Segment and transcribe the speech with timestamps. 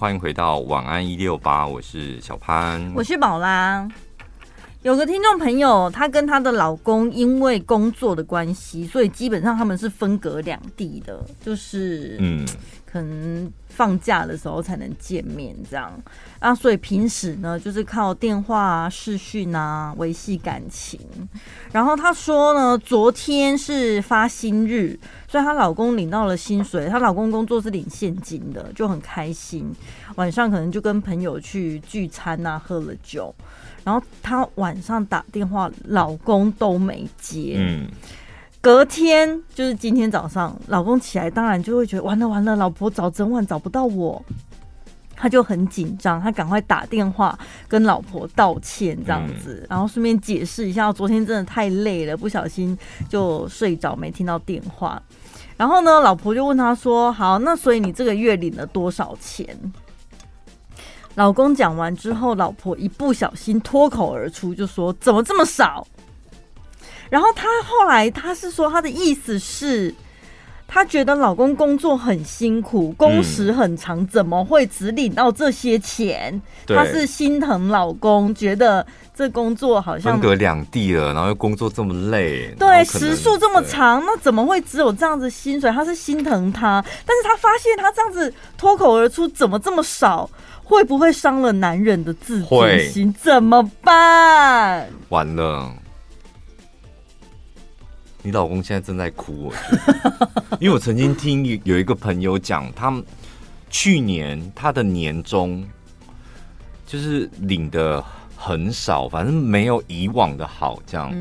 [0.00, 3.84] 欢迎回到晚安一六八，我是小潘，我是宝拉。
[4.82, 12.46] 有个听众朋友，她跟她的老公因为工作的关系，所以基本上他们是分隔两地的，就是嗯，
[12.86, 15.92] 可能放假的时候才能见面这样。
[16.38, 21.00] 啊，所以平时呢，就是靠电话啊、视讯啊维系感情。
[21.72, 29.74] 然后她说呢，昨天是发薪日，所以她老公领到了薪水，她老公工作是领现金的，就很开心。
[30.14, 33.34] 晚上可能就跟朋友去聚餐啊，喝了酒。
[33.88, 37.54] 然后她晚上打电话，老公都没接。
[37.56, 37.86] 嗯，
[38.60, 44.22] 隔天就是今天早上，老公起来，当然就会觉得完了完了，老婆找整晚找不到我，
[45.16, 52.76] 他就很紧张，他赶快打电话跟老婆道歉，这样子，然后顺便解释一下，昨天真的太累了，不小心
[53.08, 55.02] 就睡着，没听到电话。
[55.56, 59.58] 然后呢，老婆就问他说：“好，那所以你这个月领了多少钱？”
[61.18, 65.84] 老公讲完之后，老婆一不小心脱口而出就说：“怎么这么少？”
[67.10, 69.92] 然后他后来他是说他的意思是，
[70.70, 76.40] 他觉得老公工作很辛苦，工时很长，怎么会只领到这些钱？
[76.66, 85.70] 她是心疼老公，觉得这工作好像分隔两地了，然后又工作这么累，对，时数这么长，那怎么会只有这样子薪水？
[85.72, 90.28] 她是心疼他，但是她发现她这样子脱口而出，怎么这么少？
[90.62, 93.10] 会不会伤了男人的自尊心？
[93.18, 94.86] 怎么办？
[95.08, 95.72] 完了，
[98.22, 103.02] 你老公现在正在哭，我觉得，因为我曾经听有一个朋友讲，他们
[103.70, 105.64] 去年他的年终
[106.86, 108.04] 就是领的
[108.36, 111.12] 很少，反正没有以往的好，这样。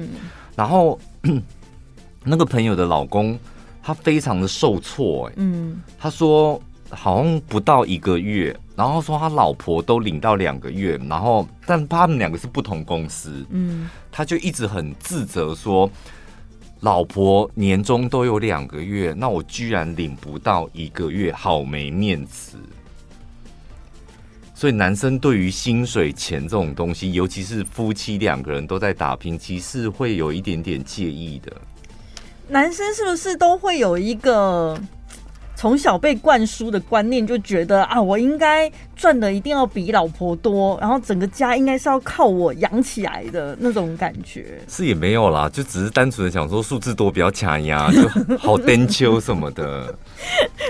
[0.56, 1.00] 然后
[2.24, 3.38] 那个朋友的老公
[3.82, 6.62] 他非常的受挫，嗯，他说。
[6.90, 15.92] 好像不到一个月，然后说他老婆都领到两个月，然后但他们两个是不同公司，嗯，他就一直很自责说，
[16.82, 22.58] 老婆年终都有两个月，那我居然领不到一个月，好没面子。
[24.54, 31.52] 所以男生对于薪水钱这种东西，尤其是夫妻两个人都在打拼，其实会有一点点介意的。
[32.48, 34.80] 男生是不是都会有一个？
[35.58, 44.60] 从小被灌输的观念就觉得啊，我应该赚的一定要比老婆多，然后整个家应该是要靠我养起来的那种感觉。
[44.68, 49.92] 是也没有啦，就只是单纯的想说数字多比较卡呀，就好 颠秋什么的，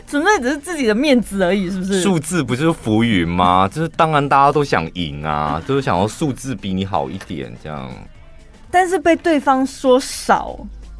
[0.07, 2.01] 纯粹只是自己的面子而已，是不是？
[2.01, 3.67] 数字不就是浮云吗？
[3.67, 7.91] 就是当然大家都想赢啊，就是想要数字比你好一点这样。
[8.71, 10.57] 但是被对方说少，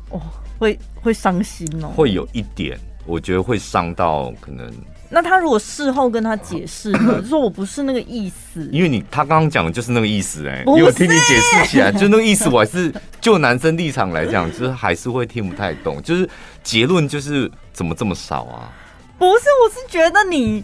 [0.09, 0.19] 哦，
[0.59, 2.77] 会会伤心哦，会有一点。
[3.07, 4.71] 我觉得会伤到可能。
[5.09, 6.91] 那他如果事后跟他解释
[7.27, 8.69] 说 我不是那个意思。
[8.73, 16.01] 因为你他刚刚讲的就是那个意思哎、欸，因为我听你解释起来就那个意思，我还是就男生立场来讲， 就是还是会听不太懂。
[16.03, 16.29] 就是
[16.61, 18.69] 结论就是怎么这么少啊？
[19.17, 20.63] 不是，我是觉得你。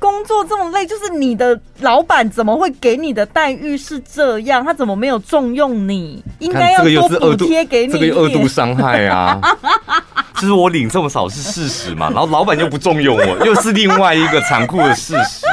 [0.00, 4.62] 工作这么累，就是你的老板怎么会给你的待遇是这样？
[4.64, 6.22] 他怎么没有重用你？
[6.38, 7.92] 应该要多补贴给你。
[7.92, 9.40] 这个又二度伤害啊！
[10.40, 15.44] 就是我领这么少是事实嘛， 然后老板又不重用我， 又是另外一个残酷的事实。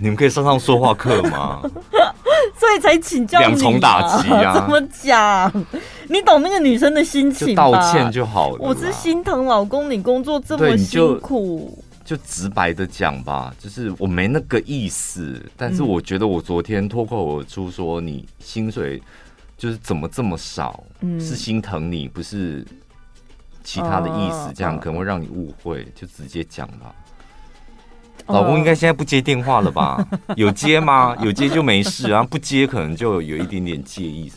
[0.00, 1.60] 你们可以上上说话课吗？
[2.58, 4.54] 所以才请教你两重打击啊！
[4.54, 5.52] 怎么讲？
[6.08, 7.54] 你懂那个女生的心情？
[7.54, 8.56] 道歉就好了。
[8.60, 11.82] 我是心疼老公，你工作这么辛苦。
[12.04, 19.00] 就直白的讲吧，就是我没那个意思，但是我觉得我昨天脱口而出说你薪水
[19.56, 22.66] 就是怎么这么少，嗯，是心疼你，不是
[23.62, 26.94] 其他的意思，这样可能会让你误会，就直接讲吧。
[28.26, 30.06] 老公应该现在不接电话了吧？
[30.36, 31.16] 有接吗？
[31.20, 34.30] 有接就没事啊，不接可能就有一点点介意。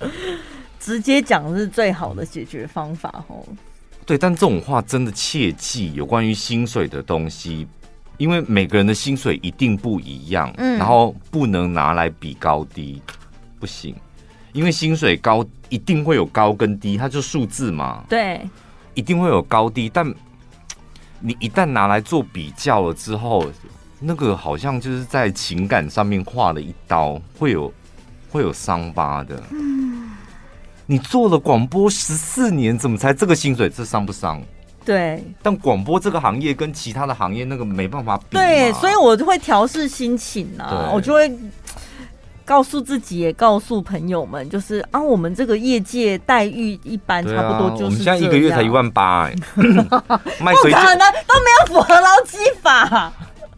[0.80, 3.44] 直接讲是最好的解决方法哦。
[4.06, 7.66] 对，但这种话真的切记，有关于薪水的东西，
[8.18, 13.02] 因为每个人的薪水一定不一样，嗯，然后不能拿来比高低，
[13.60, 13.96] 不行，
[14.52, 18.42] 因为薪水高一定会有高跟低，它就数字嘛，对，
[18.94, 20.08] 一定会有高低，但
[21.20, 23.46] 你一旦拿来做比较了之后，
[24.00, 27.74] 那个好像就是在情感上面划了一刀，会有
[28.30, 30.12] 会有伤疤的，嗯。
[30.86, 33.70] 你做了广播十四年，怎么才这个薪水？
[33.70, 34.42] 这伤不伤？
[34.84, 35.24] 对。
[35.42, 38.26] 但广播这个行业跟其他的行业那个没办法比。
[38.32, 41.34] 对，所以我就会调试心情啊，我就会
[42.46, 49.70] 告诉自己，也告诉朋友们，就是啊，我们这个业界待遇一般，差不多就是、啊、我们现在一个月才一万八，哎， 不可
[50.96, 53.12] 能都没有符合劳基法。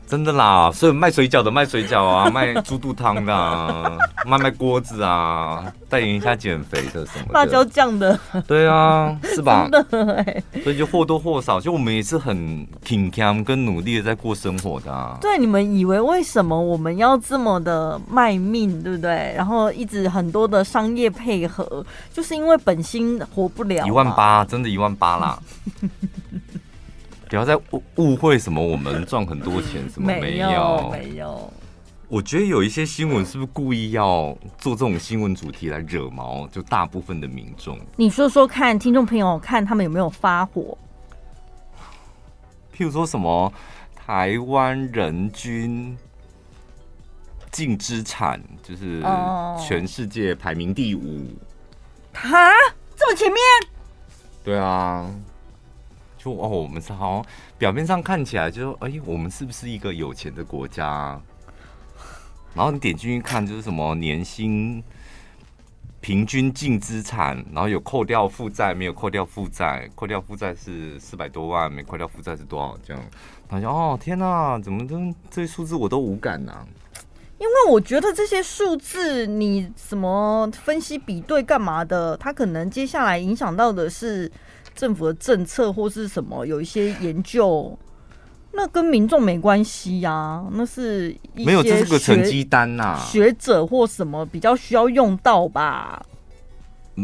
[0.08, 8.18] 真的啦，所以卖水饺的卖水饺啊， 卖猪肚汤的啊，卖卖锅子啊，代言一下减肥的什么的辣椒酱的，
[8.48, 9.68] 对啊，是吧？
[9.72, 15.18] 真的哎，所以就或多或少，就我们也是很挺强跟努力的在过生活的啊。
[15.22, 19.34] 对，你们以为为什么我们要这么的卖命，对不对？
[19.36, 23.86] 然后一直很多的商业配合，就是因为本心活不了。
[23.88, 25.40] 一万八，真的一万八啦。
[27.36, 31.52] 不要再误误会什么，我们赚很多钱什么没有没有。
[32.08, 37.78] 我觉得有一些新闻是不是故意要做这种新闻主题来惹毛，就大部分的民众。
[37.98, 40.78] 你说说看，听众朋友看他们有没有发火？
[42.74, 43.52] 譬如说什么
[43.94, 45.98] 台湾人均
[47.52, 49.04] 净资产就是
[49.62, 51.28] 全世界排名第五，
[52.14, 52.30] 哈，
[52.96, 53.38] 这么前面？
[54.42, 55.14] 对啊。
[56.26, 57.24] 说哦，我们是好
[57.56, 61.22] 表面上看起来就说，哎，我们是不是一个有钱的国家？
[62.56, 64.84] 然后你点进去看，就是什么年薪、
[66.02, 72.76] 平均净资产，然后有扣掉负债，没有扣掉负债，扣掉负债是四百多万，没扣掉负债是多少？
[72.84, 73.04] 这样，
[73.48, 74.98] 他说哦，天哪，怎么都
[75.30, 76.52] 这些数字我都无感呢、
[77.38, 84.32] 因为我觉得这些数字你什么分析比对干嘛的，它可能接下来影响到的是。
[84.76, 87.78] 政府的政策或是什么有一些研究，
[88.52, 96.06] 那跟民众没关系呀、啊，那是没有，这是个成绩单呐、啊，学者或什么比较需要用到吧？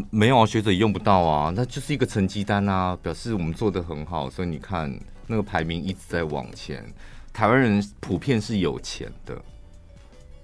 [0.09, 4.94] 没有啊，学者用不到啊，那就是一个成绩单啊，表示我们做的很好，所以你看
[5.27, 6.85] 那个排名一直在往前。
[7.33, 9.41] 台湾人普遍是有钱的，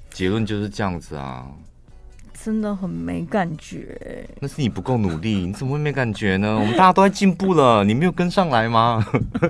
[0.10, 1.48] 结论就是这样子啊。
[2.44, 6.56] 真的很没感觉，那是你不够努力，你怎么会没感觉呢？
[6.56, 9.06] 我们大家都在进步了，你没有跟上来吗？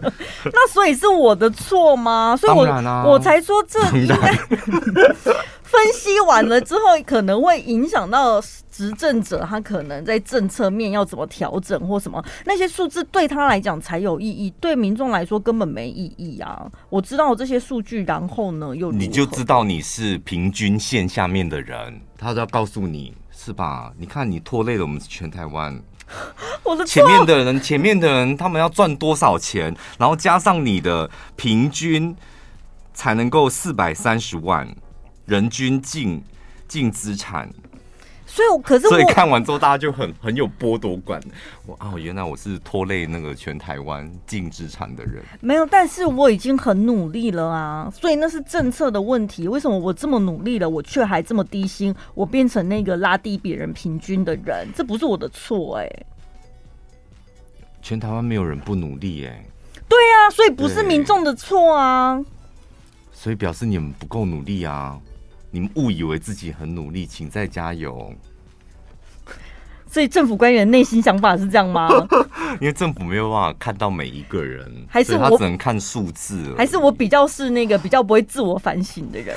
[0.45, 2.35] 那所以是我的错吗？
[2.35, 4.15] 所以我，我、啊、我才说这应该
[5.67, 8.41] 分析完了之后，可能会影响到
[8.71, 16.65] 执政者，他可能在政策面要怎么调整或什么，那些数字对他来讲才有意义，对民众来说根本没意义啊！
[16.89, 23.91] 我知道这些数据，然后呢，又你就知道你是平均线下面的人，他都要告诉你是吧？
[23.97, 25.77] 你看你拖累了我们全台湾，
[26.63, 32.15] 我的前面的人，前面的人他们要赚多少钱，然后加上你的平均
[32.93, 34.67] 才能够四百三十万。
[35.27, 36.23] 人均净
[36.67, 37.49] 净资产，
[38.25, 41.21] 所以可是所以看完之后，大家就很很有剥夺感。
[41.65, 45.21] 我哦，原来我是拖累那个全台湾净资产的人。
[45.41, 47.91] 没有，但是我已经很努力了啊！
[47.93, 49.49] 所以那是政策的问题。
[49.49, 51.93] 为什么我这么努力了，我却还这么低薪？
[52.13, 56.05] 我变成那个拉低别人平均的人，这不是我的错哎、欸。
[57.81, 59.45] 全台湾没有人不努力哎、欸。
[59.89, 62.23] 对啊，所以不是民众的错啊。
[63.11, 64.97] 所以表示你们不够努力啊。
[65.57, 68.13] 你们误以为自己很努力，请再加油。
[69.87, 71.89] 所以政府官员内心想法是这样吗？
[72.61, 76.53] 因为政府没有办法看到每一个人，还是他只能看数字？
[76.55, 79.35] 还是我比较是那个比较不会自我反省的人？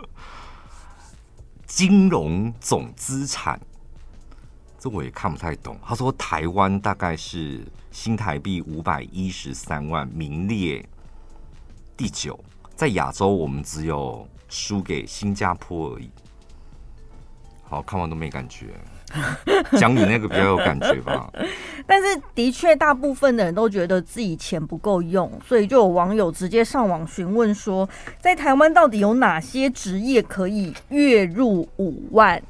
[1.64, 3.58] 金融总资产，
[4.78, 5.78] 这我也看不太懂。
[5.82, 10.86] 他说台湾大概是新台币五百一十三万，名列
[11.96, 12.38] 第九，
[12.76, 14.28] 在亚洲我们只有。
[14.50, 16.10] 输给新加坡而已。
[17.62, 18.66] 好，看完都没感觉。
[19.78, 21.32] 讲你那个比较有感觉吧。
[21.86, 27.88] 但是的确，大部分的人都觉得自己钱不够用，所以就有网友直接上网询问说，
[28.20, 32.40] 在台湾到底有哪些职业可以月入五万？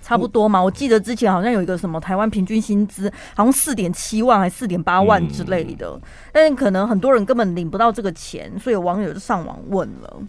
[0.00, 0.60] 差不多嘛？
[0.60, 5.96] 我记得之前好像有一个什么台湾平均薪资好像四点七万还是四点八万之类的，
[6.32, 10.20] 但是可能很多人根本领不到这个钱，所以有网友就上网问了。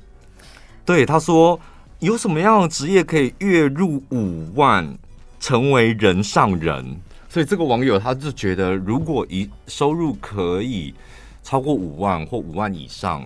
[0.85, 1.59] 对，他说
[1.99, 4.97] 有什么样的职业可以月入五万，
[5.39, 6.97] 成为人上人？
[7.29, 10.93] 所以这个网友他就觉得，如果一收入可以
[11.41, 13.25] 超过五万或五万以上，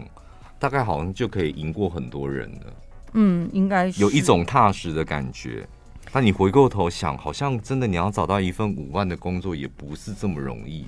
[0.59, 2.73] 大概好像就可以赢过很多人了。
[3.13, 5.67] 嗯，应该是有一种踏实的感觉。
[6.11, 10.85] 但你回过头想，好像真的你要找到一份五万的工作也不是这么容易。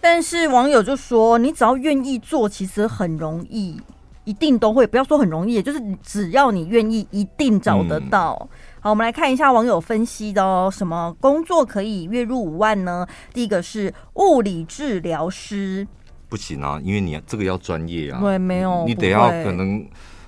[0.00, 3.80] 但是网友就说，你只要愿意做，其实很容易。
[4.24, 8.36] 一定都会，不要说很容易，就是只要你愿意，一定找得到。
[8.40, 8.48] 嗯。
[8.80, 13.06] 好，我们来看一下网友分析的哦，什么工作可以月入五万呢？
[13.32, 15.86] 第一个是物理治疗师，
[16.28, 19.86] 不行啊，因为你这个要专业啊，对，没有，你得要可能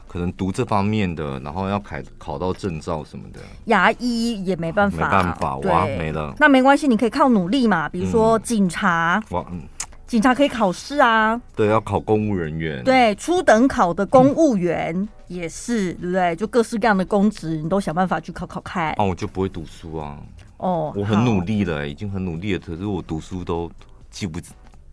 [0.09, 3.41] 可能读这方面的，然后要考考到证照什么的。
[3.67, 6.35] 牙医也没办法，没办法，哇，没了。
[6.39, 9.63] 那没关系，你可以靠努力嘛，比如说警察，哇，嗯。
[10.07, 16.37] 警察可以考试啊，对，要考公务人员，对，初等考的公务员也是，嗯、对不对？
[16.37, 18.95] 就各式各样的公职，你都想办法去考考看。
[18.99, 20.17] 哦，我就不会读书啊。
[20.59, 23.69] 哦，我很努力了，已经很努力了，可是我读书都
[24.09, 24.41] 记不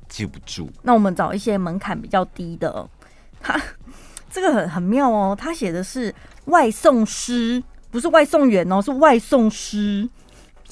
[0.10, 0.68] 记不住。
[0.82, 2.90] 那我们找一些门槛比较低的，
[3.40, 3.62] 他
[4.32, 6.14] 这个很很妙哦，他写的是
[6.46, 10.10] 外送师，不是外送员哦，是外送师。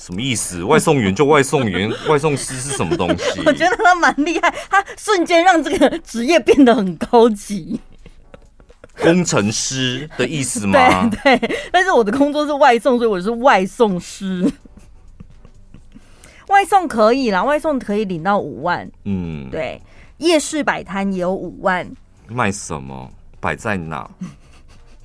[0.01, 0.63] 什么意思？
[0.63, 3.41] 外送员就外送员， 外送师是什么东西？
[3.45, 7.79] 我觉得他蛮厉害，他瞬间让这个职业变得很高级。
[8.99, 11.07] 工程师的意思吗？
[11.23, 14.51] 对对，但是我的工作是外送，所以我是外送师。
[16.47, 18.89] 外送可以啦，外送可以领到五万。
[19.05, 19.81] 嗯，对，
[20.17, 21.89] 夜市摆摊也有五万。
[22.27, 23.09] 卖什么？
[23.39, 24.09] 摆在哪？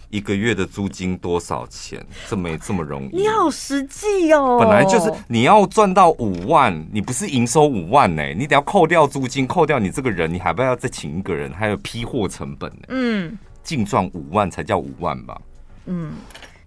[0.08, 2.04] 一个月的租金多少钱？
[2.28, 3.16] 这没这么容易。
[3.16, 4.58] 你好实际哦！
[4.60, 8.22] 本来就是你要赚到五万，你不是营收五万呢？
[8.34, 12.86] 你得要扣掉租金，扣掉你这个人，你还不要再请一个人，还有批货成本呢。
[12.88, 15.40] 嗯，净赚五万才叫五万吧？
[15.86, 16.12] 嗯，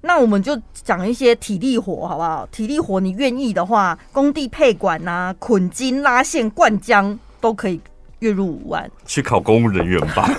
[0.02, 2.48] 那我们就讲一些体力活好不好？
[2.52, 7.80] 体力活你愿意的话，工地配管啊、捆筋、拉线、灌浆都可以。
[8.20, 10.30] 月入五万，去考公务人员吧，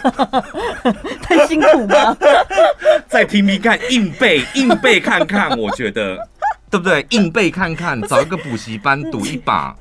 [1.22, 2.16] 太辛苦了。
[3.08, 6.16] 再拼拼看，硬背硬背看看，我觉得
[6.70, 7.04] 对不对？
[7.10, 9.74] 硬背看看，找一个补习班赌一把。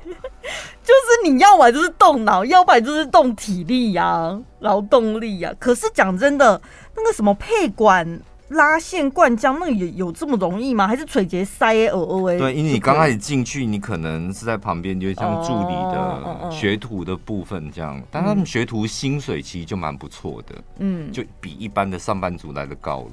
[0.82, 5.54] 就是你要不然就是动脑，要不然就是动体力呀、啊，劳动力呀、啊。
[5.60, 6.60] 可是讲真的，
[6.96, 8.20] 那个什么配管。
[8.50, 10.86] 拉线灌浆，那个有有这么容易吗？
[10.86, 12.38] 还是垂直塞耳耳？
[12.38, 17.98] 对，因为你刚开始进去，你可能是在旁边，就像助理的学徒的部分这样。
[17.98, 23.12] 哦、但他们学徒薪水其实就蛮不错的，嗯，就比一般的上班族来的高了。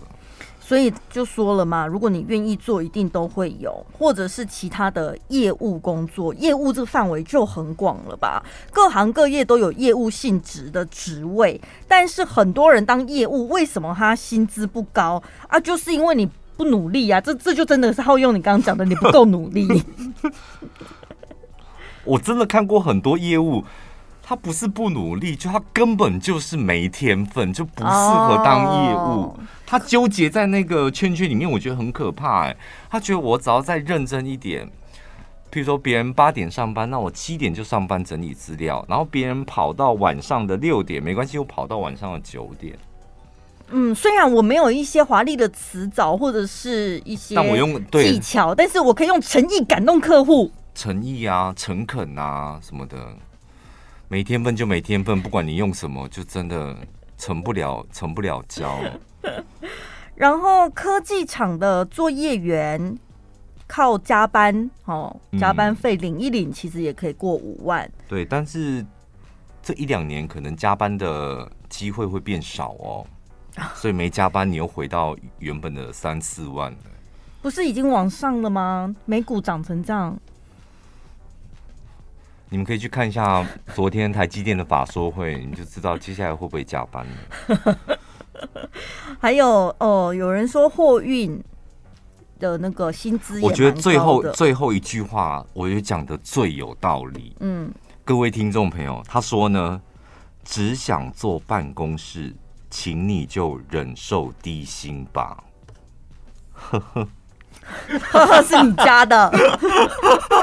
[0.68, 8.44] 所以就说了嘛，如果你愿意做，一定都会有，或者是其他的业务工作，业务这个范围就很广了吧？
[8.70, 15.58] 各行各业都有业务性质的职位，但是很多人当业务，为什么他薪资不高啊？
[15.58, 17.22] 就是因为你不努力啊！
[17.22, 19.66] 这这就真的是好用你刚刚讲的，你不够努力。
[22.04, 23.64] 我真的看过很多业务。
[24.30, 29.24] 他不是不努力，就他根本就是没天分，就不适合当业务。
[29.24, 29.36] Oh.
[29.66, 32.44] 他纠结在那个圈圈里面，我觉得很可怕。
[32.44, 32.58] 哎，
[32.90, 34.68] 他觉得我只要再认真一点，
[35.50, 42.78] 譬如说别人八点上班，那我七点就上班整理资料，然后别人跑到晚上的六点没关系，我跑到晚上的九点。
[43.70, 52.98] 嗯，虽然我没有一些华丽的辞藻或者是一些，但我用技巧，但是我可以用诚意感动客户，诚意啊，诚恳啊什么的。
[54.10, 56.76] 没天分就没天分，不管你用什么，就真的
[57.18, 58.80] 成不了，成不了交。
[60.16, 62.98] 然后科技厂的作业员
[63.68, 67.86] 靠加班哦，加班费领一领，其实也可以过五万。
[67.86, 68.06] 嗯。
[68.08, 68.86] 对，但是
[69.62, 73.06] 这一两年可能加班的机会会变少哦，
[73.76, 76.78] 所以没加班，你又回到原本的三四万了。
[77.42, 78.96] 不是已经往上了吗？
[79.06, 80.18] 美股涨成这样。
[82.50, 87.78] 你们可以去看一下 昨天台积电的法说会，你就知道接下来会不会加班了。
[89.20, 91.44] 还有哦，有人说货运
[92.40, 97.36] 的那个薪资，我觉得最后最后一句话，我觉得讲的最有道理。
[97.40, 97.72] 嗯，
[98.06, 99.82] 各位听众朋友，他说呢，
[100.44, 102.34] 只想坐办公室，
[102.70, 105.44] 请你就忍受低薪吧。
[106.54, 107.08] 呵呵，
[108.12, 109.32] 呵呵，是你家的。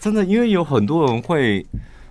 [0.00, 1.64] 真的，因为有很多人会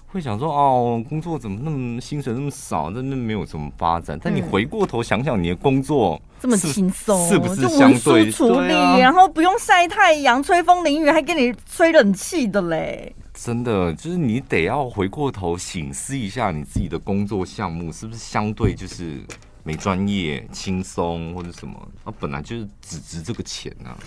[0.06, 4.18] 会想说，哦，工作怎么那么薪水那么少，真的没有什么发展。
[4.24, 13.14] 但你回过头想想，你的工作这么轻松，是不是相对处理，啊、然后不用晒太阳、吹风淋雨，还给你吹冷气的嘞？
[13.34, 19.24] 真的，就是你得要回过头醒思一下，你自己的工作项目是不是相对就是
[19.64, 21.76] 没专业、轻松或者什么？
[22.04, 23.98] 啊，本来就是只值这个钱啊。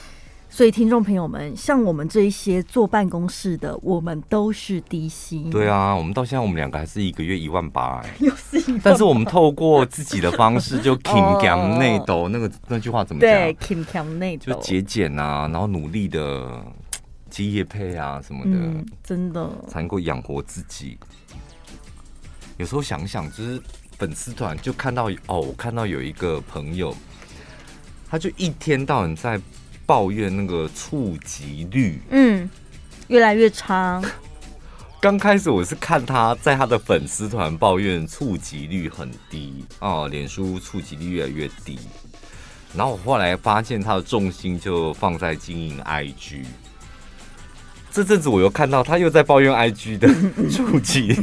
[0.55, 5.49] 所以，听众朋友们，像我们这一些坐办公室的，我们都是低薪。
[5.49, 8.81] 对啊，我们到现在，我们两个还是一个月一万八， 又是一万。
[8.85, 13.31] 但是我们透过自己的方式，就勤俭内斗，那个那句话怎么讲？
[13.31, 16.63] 对，内斗，就节俭啊，然后努力的
[17.31, 20.99] 接业配啊什么的，嗯、真的才能够养活自己。
[22.59, 23.59] 有时候想想，就是
[23.97, 26.95] 粉丝团就看到哦，我看到有一个朋友，
[28.07, 29.41] 他就一天到晚在。
[29.87, 32.49] 抱怨那个触及率，嗯，
[33.09, 34.01] 越来越差。
[35.01, 41.79] 刚开始我是看他在他的粉丝团抱怨触及率很低哦，脸书触及率越来越低。
[42.75, 46.45] 然后我后来发现他的重心就放在经营 IG，
[47.91, 50.09] 这阵子我又看到他又在抱怨 IG 的
[50.49, 51.15] 触及，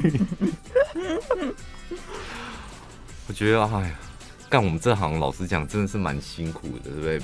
[3.27, 3.99] 我觉得哎呀，
[4.47, 7.21] 干我们这行老实讲真的是蛮辛苦的，对不对？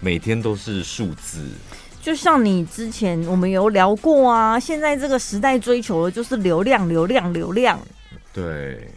[0.00, 1.48] 每天都是数字。
[2.00, 7.80] 就像你之前我们有聊过啊，现在这个时代追求的就是流量，流量，流量。
[8.32, 8.88] 对。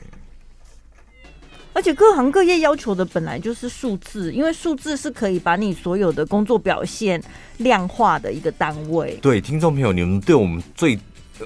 [1.72, 7.24] 而且各行各业要求的本来就是数字，因为数字是可以把你所有的工作表现
[7.58, 9.18] 量化的一个单位。
[9.22, 11.00] 对，听众朋友，你们对我们最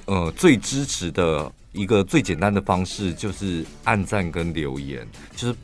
[0.05, 5.55] 呃最支持的一个最简单的方式就是按赞跟留言，就是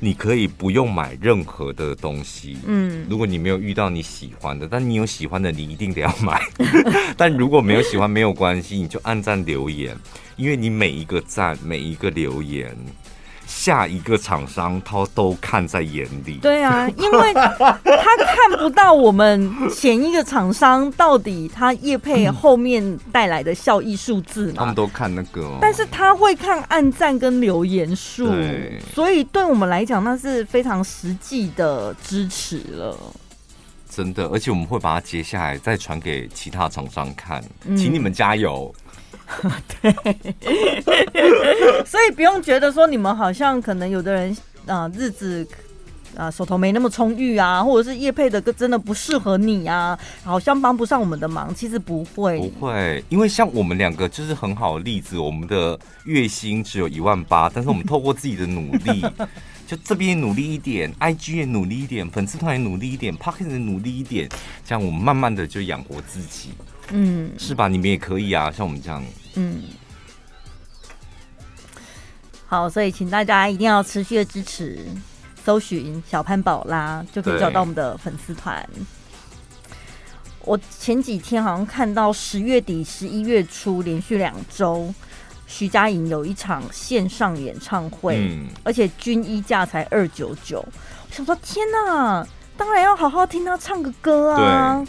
[0.00, 6.40] 你可以不用买任何的东西，嗯，如果你没有遇到你喜欢的，但你有喜欢的，你一定得要买。
[7.16, 9.96] 但如果没有喜欢，没有关系，你就按赞留言，
[10.36, 12.76] 因为你每一个赞，每一个留言。
[13.48, 16.38] 下一个厂商他都看在眼里。
[16.42, 24.54] 对啊，因为 他看不到我们前一个厂商到底他业配后面带来的效益数字嘛。
[24.58, 28.30] 他们都看那个，但是他会看按赞跟留言数，
[28.94, 32.96] 所以对我们来讲那是非常实际的支持了。
[33.88, 37.42] 真的，而且我们会把它截下来再传给其他厂商看，
[37.76, 38.72] 请你们加油。
[38.76, 38.84] 嗯
[39.80, 39.92] 对，
[41.84, 45.46] 所以不用觉得说你们好像可能有的人啊、日子
[46.16, 51.54] 啊、手头没那么充裕啊，或者是叶配的歌真的不适合你啊，好像帮不上我们的忙。
[51.54, 59.04] 其实不会，不会，因为像我们两个就是很好的例子，我们的月薪只有一万八，但是我们透过自己的努力，
[59.66, 64.28] 就这边努力一点，IG 也努力一点，粉丝团也努力一点，Podcast 也努力一点，
[64.64, 66.50] 这样我们慢慢的就养活自己。
[66.90, 67.68] 嗯，是吧？
[67.68, 69.04] 你们也可以啊，像我们这样。
[69.34, 69.62] 嗯，
[72.46, 74.78] 好，所以请大家一定要持续的支持，
[75.44, 78.66] 搜寻小潘宝拉就可以找到我们的粉丝团。
[80.40, 84.92] 我前几天好像看到十月底、十一月初连续两周，
[85.46, 90.58] 徐佳莹有一场线上演唱会，嗯、而且均衣价才二九九。
[90.60, 92.26] 我想说，天哪，
[92.56, 94.82] 当然要好好听他唱个歌啊！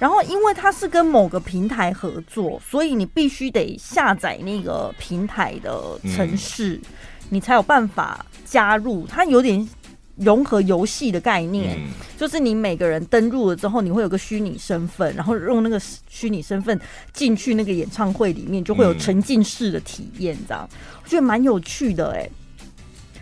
[0.00, 6.82] 然后，因为它是跟某个平台合作，所以你必须得下载那个平台的城市，嗯、
[7.28, 9.06] 你才有办法加入。
[9.06, 9.68] 它有点
[10.16, 16.80] 融合游戏的概念，嗯、就是你每个人登录了之后，你会有个虚拟身份，然后用那个虚拟身份
[17.12, 20.66] 进去那个演唱会里面，就会有沉浸式的体验，这样
[21.04, 22.26] 我觉得蛮有趣的哎。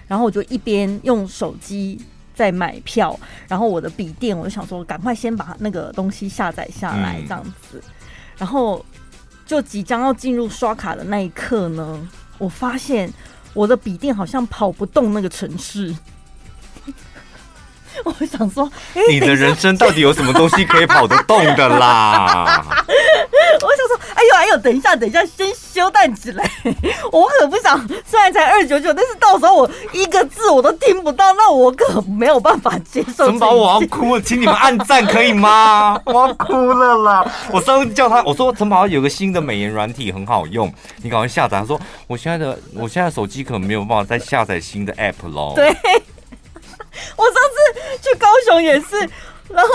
[0.06, 2.00] 然后我就一边用手机。
[2.38, 7.82] 在买票，然后我的笔电，我就想说，赶快先把那个东西下载下来，这样子，
[8.36, 8.84] 然后
[9.44, 13.12] 就即将要进入刷卡的那一刻呢，我发现
[13.54, 15.92] 我的笔电好像跑不动那个程式。
[18.04, 22.64] 我想说，欸、你的人生到底有什么东西可以跑得动的啦？
[23.60, 26.48] 我想说，哎呦哎呦，等一下等一下，先休蛋起来。
[27.10, 33.26] 我可不想，虽然才二九九，但是到时候我一个字我都听不到，那我可没有办法接受。
[33.26, 36.00] 城堡，我要哭了，请你们按赞可以吗？
[36.04, 37.32] 我要哭了啦！
[37.50, 41.58] 我上次叫他，我说城堡有个新的美颜软体很好用，你赶快下载。
[41.58, 45.52] 他说我现在的我现在手机可能没有办法再下载新的 app 喽。
[45.56, 45.74] 对。
[47.16, 48.96] 我上次去高雄也是，
[49.48, 49.68] 然后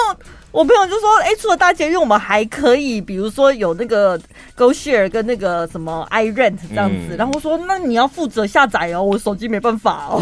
[0.51, 4.19] 我朋友就说：“哎、欸，除了大捷运，我们还可以，比如说有那个
[4.55, 7.15] GoShare 跟那个什么 iRent 这样子。
[7.15, 10.21] 嗯”然后我说：“那你要负责下载哦，我手机没办法哦。”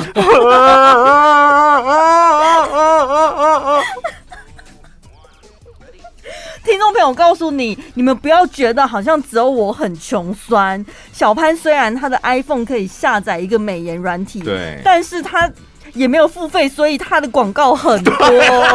[6.64, 10.86] 听众朋友，告诉你，你们不要觉得好像只有我很穷酸。
[11.12, 15.52] 小潘虽然他的 iPhone 可以下载一个美颜软体，对，但是他。
[15.93, 18.13] 也没有付费，所以他的广告很多。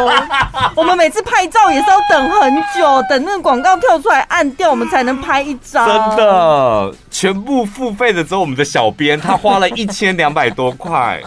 [0.74, 5.87] 我们每次拍照也是要等很久，等那个广告跳出来按掉，我们才能拍一张。
[5.87, 11.20] 真的，全部付费的只有我们的小编，他花了一千两百多块。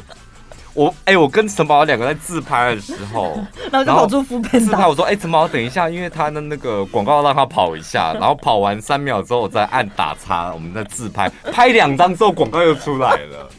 [0.76, 3.38] 我哎、欸，我跟陈宝两个在自拍的时候，
[3.72, 4.88] 然后就跑出副片自拍。
[4.88, 13.50] 我说：“哎、欸，陈宝，等一下，因为他的那个广告让他跑一下， 然后跑完三秒之后，我再按打叉，我们再自拍，拍两张之后广告又出来了。”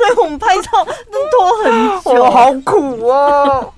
[0.00, 1.70] 所以我们拍照都拖很
[2.02, 3.74] 久，我好苦哦。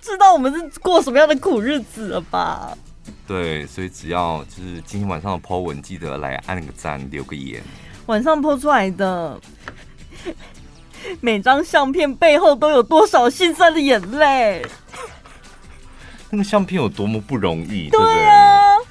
[0.00, 2.78] 知道我们是过什么样的苦日子了吧？
[3.26, 7.60] 对，所以只要就是今天晚上的 po 文，记得来按个赞，留个言。
[8.06, 9.40] 晚上 po 出来的
[11.20, 14.64] 每张相片背后都有多少心酸的眼泪？
[16.30, 18.86] 那个相片有多么不容易，对啊，对？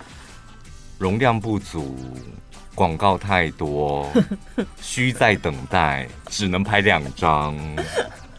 [0.97, 1.95] 容量不足。
[2.75, 4.07] 广告太多，
[4.79, 7.57] 需在等待，只能拍两张。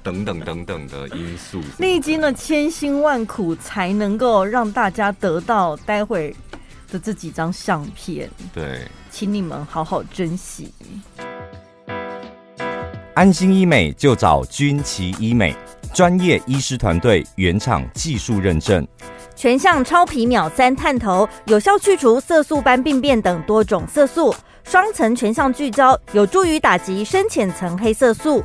[0.02, 6.32] 等等等等的因素，历经了千辛万苦，才能够让大家得到待会
[6.92, 8.30] 的这几张相片。
[8.54, 10.72] 对，请你们好好珍惜。
[13.14, 15.52] 安心医美就找君奇医美，
[15.92, 18.86] 专业医师团队，原厂技术认证，
[19.36, 24.34] 全向超皮秒三探头，有效去除色素斑病变等多种色素。
[24.64, 28.42] 双层全向聚焦，有助于打击深浅层黑色素，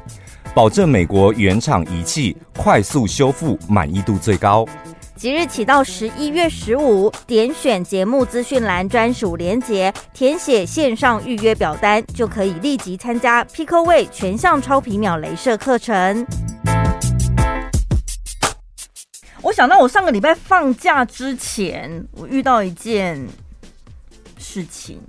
[0.54, 4.63] 保证美国原厂仪器快速修复，满意度最高。
[5.15, 16.25] 即日起到十一月十五，点选节目资讯栏专属链接，填写线上预约表单，就可以立即参加 Picoway 全向超皮秒镭射课程。
[19.41, 23.27] 我想到我上个礼拜放假之前，我遇到一件
[24.38, 24.99] 事情。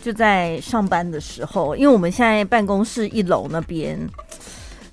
[0.00, 3.98] 就在上班的时候，因为我们现在办公室一楼那边，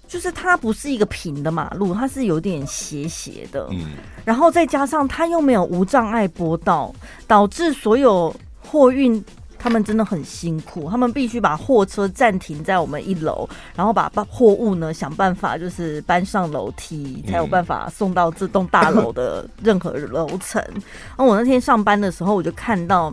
[0.07, 3.91] 就是它不是一个平的马路，它是有点斜斜的，嗯，
[4.25, 6.93] 然后再加上它又没有无障碍坡道，
[7.27, 9.23] 导致所有货运。
[9.65, 20.63] 他们真的很辛苦，他们必须把货车暂停在我们一楼，然后把把货物呢想办法就是搬上楼梯，才有办法送到这栋大楼的任何楼层。
[20.71, 23.11] 然 后我那天上班的时候，我就看到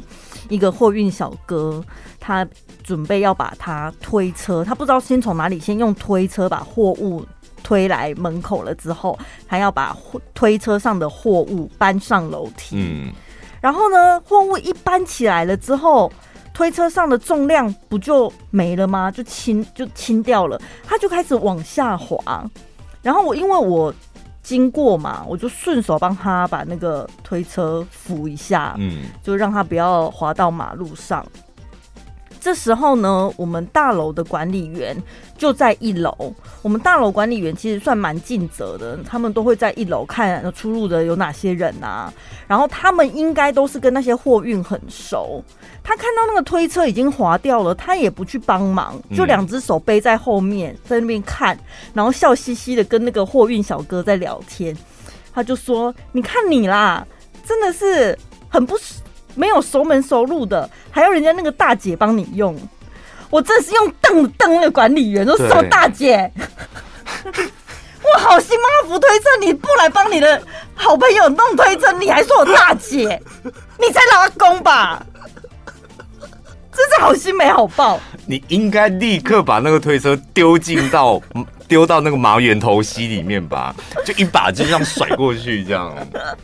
[0.51, 1.83] 一个货运小哥，
[2.21, 2.47] 他
[2.83, 7.25] 准备要把他推车，他不知道先从哪里先用推车把货物
[7.63, 9.97] 推来门口了之后，还要把
[10.35, 12.77] 推车上的货物搬上楼梯。
[12.77, 13.11] 嗯，
[13.63, 16.13] 然后呢，货物一搬起来了之后。
[16.55, 19.11] 推车上的重量不就没了吗？
[19.11, 22.45] 就轻就轻掉了，它就开始往下滑。
[23.03, 23.93] 然后我因为我
[24.43, 31.25] 经过嘛，我就顺手帮他把那个推车扶一下，嗯，就让他不要滑到马路上。
[32.43, 35.01] 这时候呢，我们大楼的管理员
[35.39, 36.13] 就在一楼。
[36.61, 42.13] 我们大楼管理员其实算蛮尽责的，他们都会在一楼看出入的有哪些人啊。
[42.49, 45.41] 然后他们应该都是跟那些货运很熟。
[45.85, 51.57] 他看到那个推车已经滑掉了，他也不去帮忙，就两只手背在后面在那边看，
[51.95, 54.77] 然后笑嘻嘻的跟那个货运小哥在聊天。
[55.33, 57.07] 他就说：“你看你啦，
[57.47, 58.77] 真的是很不。”
[59.35, 62.57] 没有熟门熟路的，还要人家那个大姐帮你用，
[63.31, 66.31] 我真是用瞪瞪那个管理员，说什么大姐？
[68.05, 70.43] 我好心帮他扶推车，你不来帮你的
[70.75, 73.21] 好朋友弄推车，你还说我大姐？
[73.79, 75.05] 你才老阿公吧？
[76.75, 78.01] 真是好心没好报。
[78.27, 81.21] 你应该立刻把那个推车丢进到
[81.69, 85.95] 丢到那个麻园头溪里面吧，就一把就这样甩过去，这样。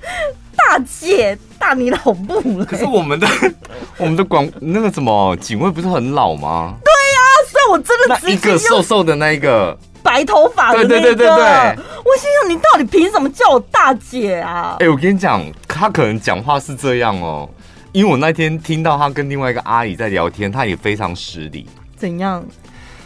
[0.54, 2.64] 大姐，大你老母！
[2.64, 3.26] 可是我们的
[3.98, 6.74] 我们的广那个什么警卫不是很老吗？
[6.84, 11.78] 对呀、啊，所以我真的那一个瘦瘦的那一个白头发的那个，对对对对对。
[12.04, 14.76] 我心想，你到底凭什么叫我大姐啊？
[14.80, 17.48] 哎、欸，我跟你讲，他可能讲话是这样哦，
[17.92, 21.66] 因为我那天听到他跟另外一个阿姨在聊天，他也非常失礼。
[21.96, 22.44] 怎样？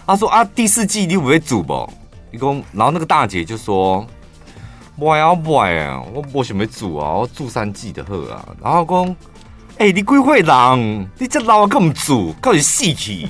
[0.06, 1.90] 他说啊，第四季你不会煮不？
[2.30, 4.06] 一共，然后那个大姐就说。
[5.02, 6.00] 我要买啊！
[6.14, 7.14] 我我想要煮啊！
[7.14, 8.46] 我煮三季的好啊！
[8.62, 9.16] 然后讲，
[9.76, 11.08] 哎、欸，你几岁人？
[11.18, 12.32] 你这老啊，干嘛煮？
[12.40, 13.28] 搞是死去！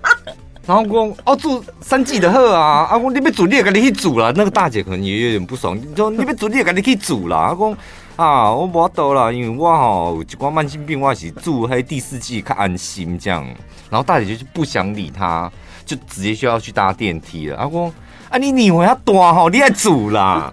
[0.66, 2.86] 然后讲，我煮三季的好啊！
[2.90, 4.30] 阿公，你要煮你也赶紧去煮啦！
[4.36, 7.38] 那个大姐可能也有点不爽，你说你要煮你也赶紧去煮啦！
[7.38, 7.74] 阿公
[8.16, 13.42] 啊，我无多啦，因为我吼有一寡慢性病，我是煮喺第四季较安心这样。
[13.88, 15.50] 然后大姐就是不想理他，
[15.86, 17.56] 就直接就要去搭电梯了。
[17.56, 17.90] 阿公，
[18.28, 20.52] 啊，你年纪要大吼，你爱煮啦！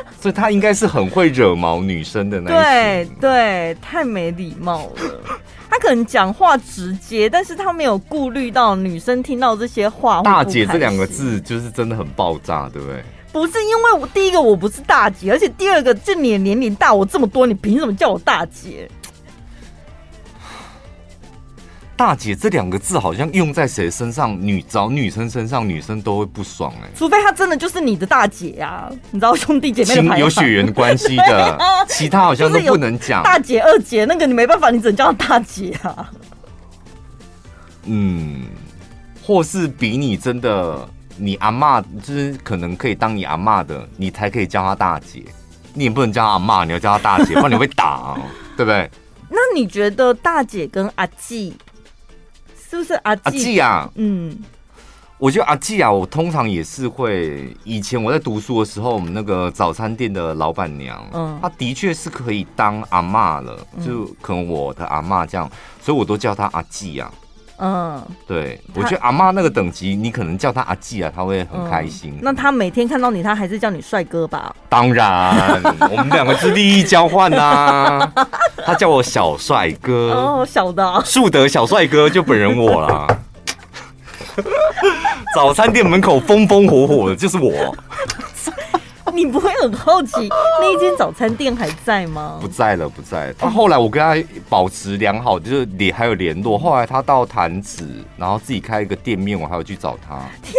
[0.20, 5.38] 所以他应该是很会惹毛女生的那种，对对，太没礼貌了。
[5.70, 10.22] 他可能讲话直接，但是他没有顾虑到女生听到这些话。
[10.22, 13.02] 大姐这两个字就是真的很爆炸，对不对？
[13.30, 18.90] 不是因为我第一个我不是大姐，而且第二个就你的年龄大我这么多，你凭什么叫我大姐？
[21.98, 26.90] 大姐这两个字好像用在谁身上，女找女生身上，女生都会不爽哎、欸。
[26.94, 33.20] 除非她真的就是你的大姐呀、啊，你知道兄弟姐妹的有血缘关系的，啊、其他好像 都不能讲。
[33.24, 36.08] 大姐、二姐那个你没办法，你只能叫她大姐啊。
[37.86, 38.44] 嗯，
[39.24, 45.24] 或是比你真的你阿妈，就是可能可以当你阿妈的，你才可以叫她大姐。
[45.74, 48.18] 你也不能叫她阿妈，你要叫她大姐，不然你会打、啊，
[48.56, 48.88] 对不对？
[49.28, 51.56] 那你觉得大姐跟阿季？
[52.68, 53.22] 是不是阿季？
[53.24, 54.36] 阿季啊，嗯，
[55.16, 57.56] 我觉得阿季啊，我通常也是会。
[57.64, 65.50] 以前我在读书的时候，我们那个早餐店的老板娘，嗯，她的确是可以当阿妈了，就可能我的阿妈这样，
[65.80, 67.10] 所以我都叫她阿季啊。
[67.60, 72.12] 嗯，对，我觉得阿妈那个等级，你可能叫他阿季啊，他会很开心。
[72.14, 74.54] 嗯、那他每天看到你，他还是叫你帅哥吧？
[74.68, 78.12] 当然，我们两个是利益交换呐、啊。
[78.64, 83.06] 他叫我小帅哥哦，小的树德小帅哥就本人我啦。
[85.34, 87.74] 早餐店门口风风火火的，就是我。
[89.18, 90.28] 你不会很好奇
[90.60, 92.38] 那一间早餐店还在吗？
[92.40, 93.34] 不在了，不在了。
[93.34, 94.16] 他后来我跟他
[94.48, 96.56] 保持良好，就是联还有联络。
[96.56, 97.84] 后来他到潭子，
[98.16, 100.20] 然后自己开一个店面，我还要去找他。
[100.40, 100.54] 天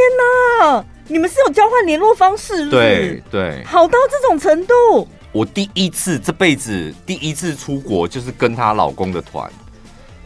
[0.61, 2.71] 哪，你们是有交换联络方式是不是？
[2.71, 5.07] 对对，好到这种程度。
[5.31, 9.49] 我第一次这辈子第一次出国，就是跟她老公的团。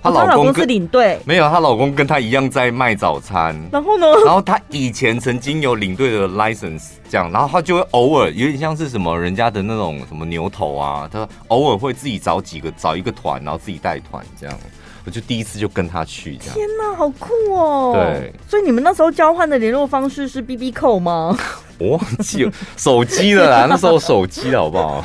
[0.04, 3.56] 她老，公是领队，没有，她老公跟她一样在卖早餐。
[3.72, 4.06] 然后呢？
[4.26, 14.60] 然后她以前曾经有领队的 license，这样，然后她就会偶尔有点像是什么人家的那种什么牛头啊，她偶尔会自己找几个找一个团，然后自己带团这样。
[15.06, 16.54] 我就第一次就跟她去这样。
[16.54, 17.92] 天哪，好酷哦！
[17.94, 21.38] 对，所以你们那时候交换的联络方式是 BB 扣吗？
[21.80, 25.04] 我忘记了手机了啦，那时候手机了好不好？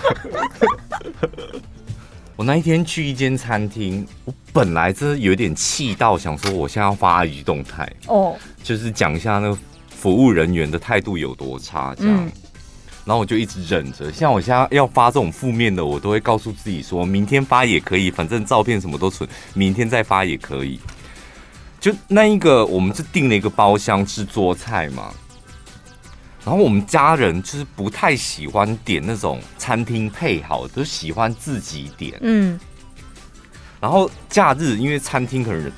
[2.39, 9.59] 我那一天去一间餐厅，我本来真的有点气到，想说我现在要发 IG 动态哦，就是讲一下那个
[9.91, 12.17] 服务人员的态度有多差这样。
[12.17, 12.31] 嗯、
[13.05, 20.79] 然后我就一直忍着，像我现在要发这种负面的，我都会告诉自己说，明天发也可以，反正照片什么都存，明天再发也可以。
[21.81, 25.13] 就那一个，我们是订了一个包厢吃桌菜嘛。
[26.45, 32.19] 然后我们家人就是不太喜欢点那种餐厅配好的，都喜欢自己点。
[32.23, 32.59] 嗯。
[33.81, 35.73] 然后假日因为餐厅可能人，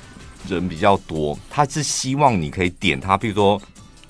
[0.47, 3.61] 人比较多，他是希望你可以点他，比如说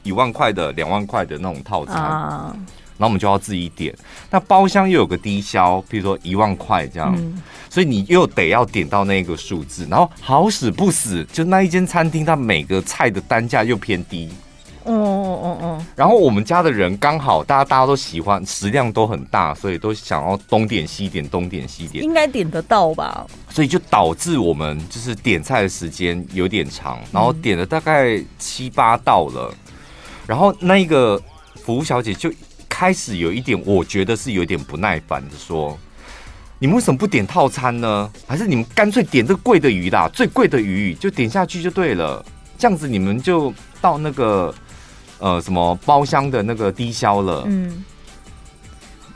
[0.04, 1.96] 一万块的、两万块的那种套餐。
[1.96, 2.56] 啊。
[2.98, 3.96] 然后我们就要自己点。
[4.30, 7.42] 那包厢又有个低消，比如说一万块这样，嗯。
[7.68, 9.88] 所以你又得要点到那个数字。
[9.90, 14.30] 然后好死不死，就那一间餐厅，它每个菜的单价又偏低。
[14.84, 23.28] 哦哦哦哦，然后我们家的人刚好，大家大家都喜欢，食量都很大，所以都想要东点西点，东点西点，应该点得到吧？
[23.50, 29.54] 所以就导致我们就是点菜的时间有点长，然后点了大概七八道了，
[30.26, 31.22] 然后那个
[31.64, 32.34] 服务小姐就
[32.68, 35.78] 开始有一点，我觉得是有点不耐烦的说
[36.58, 38.12] ：“你们为什么不点套餐呢？
[38.26, 42.26] 还是你们干脆点这个贵的鱼啦，最贵的鱼就点下去就对了，
[42.58, 44.52] 这样子你们就到那个。”
[45.22, 47.44] 呃，什么包厢的那个低消了？
[47.46, 47.86] 嗯，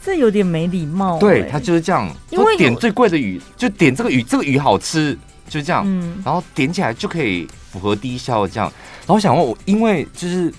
[0.01, 1.19] 这有点没礼貌、欸。
[1.19, 5.17] 对，他就是这样，因为点最贵的鱼，就点这个鱼，这个鱼好吃，
[5.49, 5.83] 就这样。
[5.85, 8.71] 嗯，然后点起来就可以符合低消这样。
[8.99, 10.53] 然后我想问我，因为就是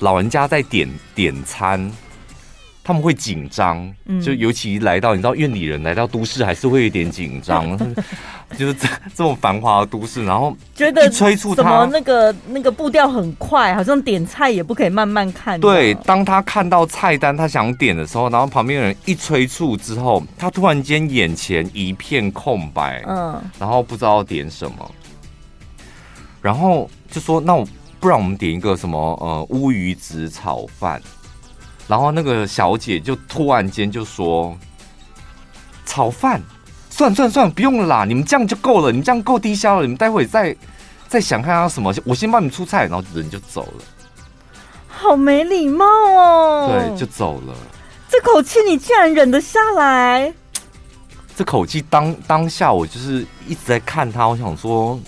[0.00, 1.90] 老人家在点点餐。
[2.84, 7.78] 他们会紧张，就尤其来到你知道院里人来到都市还是会有点紧张，
[8.58, 15.60] 就是这这么繁华的都市，然后觉得催促他那个那个步调很快，好像点菜也不可以慢慢看。
[15.60, 24.90] 对，当他看到菜单他想点的时候，然后旁边的人一催促之后，他突然间眼前一片空白，嗯，然后不知道点什么，
[26.40, 27.64] 然后就说那我
[28.00, 31.00] 不然我们点一个什么呃乌鱼子炒饭。
[31.88, 34.56] 然后那个小姐就突然间就说
[35.84, 36.40] ：“炒饭，
[36.88, 40.56] 算算算，不用了啦，你们这样就够了，你们这样够低消了，你们待会再
[41.08, 43.84] 再想看要什么，我先帮你们出菜。”然后人就走了，
[44.88, 46.70] 好没礼貌哦。
[46.70, 47.54] 对，就走了。
[48.08, 50.32] 这口气你竟然忍得下来？
[51.36, 54.98] 这口气当当下我就是一直在看他，我想说。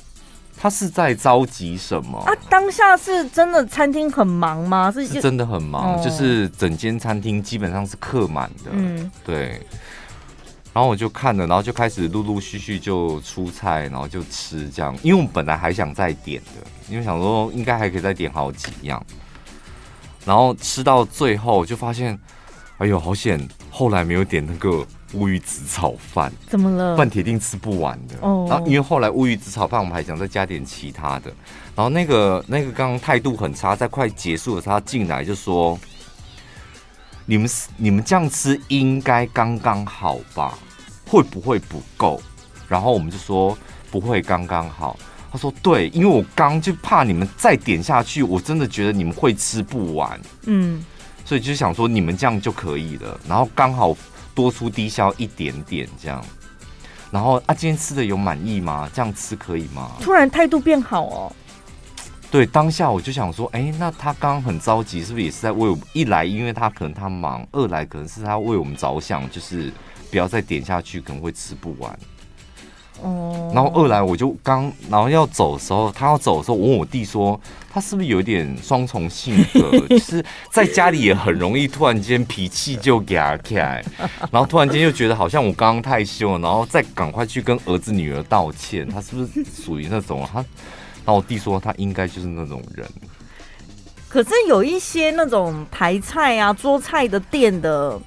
[0.64, 2.32] 他是在着急什么啊？
[2.48, 4.90] 当下是真的餐厅很忙吗？
[4.90, 8.70] 是，是真的很忙，哦、就是整间餐厅基本上是客满的。
[8.70, 9.60] 嗯，对。
[10.72, 14.96] 然后我就看了，然后就开始陆陆续续就出菜，然后就吃这样。
[15.02, 19.04] 因为我们本来还想再点的，因为想说应该还可以再点好几样。
[20.24, 22.18] 然后吃到最后就发现，
[22.78, 23.38] 哎呦，好险！
[23.70, 24.82] 后来没有点那个。
[25.14, 26.96] 乌鱼子炒饭怎么了？
[26.96, 28.16] 饭铁定吃不完的。
[28.20, 31.32] 哦，然后因为后来乌鱼子炒饭，我们还想再加点其他的。
[31.76, 35.78] 然后那个那个刚刚态度很差，在快结束的时候，他进来就说
[37.26, 40.58] ：“你们你们这样吃应该刚刚好吧？
[41.06, 42.20] 会不会不够？”
[42.68, 43.56] 然后我们就说
[43.90, 44.98] ：“不会，刚刚好。”
[45.32, 50.20] 他说：“对，因为我刚就怕你们再点下去，我真的觉得你们会吃不完。
[50.46, 50.84] 嗯，
[51.24, 53.20] 所以就想说你们这样就可以了。
[53.28, 53.96] 然后刚好。”
[54.34, 56.24] 多出低消一点点这样，
[57.10, 58.90] 然后啊，今天吃的有满意吗？
[58.92, 59.92] 这样吃可以吗？
[60.00, 61.32] 突然态度变好哦。
[62.30, 65.84] 对，当下我就想说，哎，那他刚刚很着急，是不是也是在为我们？
[65.92, 69.72] 一来，因为他可能他忙；二来，可能是他为我们着想，就是
[70.10, 71.96] 不要再点下去，可能会吃不完。
[73.02, 73.52] 哦。
[73.54, 79.78] 然后二来我就刚然后要走的时候，他要走的时候，我问我弟说，他是不是有点双重性格？
[79.88, 83.84] 就是在家里也很容易突然间脾气就嗲起来，
[84.30, 88.88] 然后突然间又觉得好像我刚刚太凶，然后再赶快去跟儿子女儿道歉。
[88.88, 90.38] 他是不是属于那种他？
[91.04, 92.86] 然后我弟说他应该就是那种人。
[94.08, 98.00] 可是有一些那种台菜啊、桌菜的店的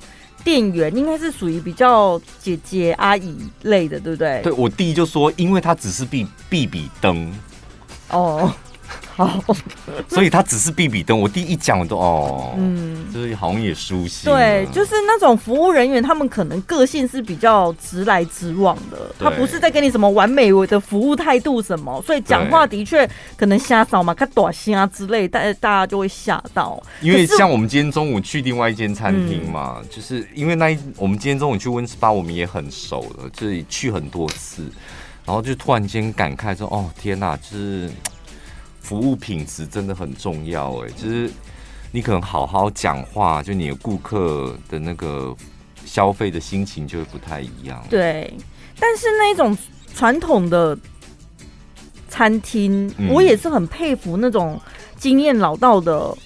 [0.48, 4.42] 店员，应该是属于比较姐姐阿姨类的，对不对？
[4.44, 7.30] 对，我弟就说，因为他只是避避比灯
[8.12, 8.50] 哦。
[9.16, 9.44] 好，
[10.08, 11.20] 所以他只是避比登。
[11.20, 14.26] 我第一讲我都哦，嗯，就是好像也熟悉。
[14.26, 26.80] 对，就是那种服务人员，他们可能个性是比较直来直往的，他不是在给你什么完美的服务态度什么，所以讲话的确可能瞎扫嘛，看短信啊之类，大大家就会吓到。
[27.02, 34.62] 因为像我们今天中午去另外一间餐厅嘛，嗯、就是因为那一我们今天中午去温斯巴，我们也很熟了，就是去很多次，
[35.26, 37.90] 然后就突然间感慨说：“哦，天哪，就是。”
[38.88, 41.30] 服务品质真的很重要，哎，就是
[41.92, 45.36] 你可能好好讲话，就你的顾客的那个
[45.84, 47.86] 消费的心情就会不太一样。
[47.90, 48.34] 对，
[48.80, 49.58] 但是那种
[49.94, 50.78] 传统的
[52.08, 54.58] 餐厅，我也是很佩服那种
[54.96, 56.18] 经验老道的。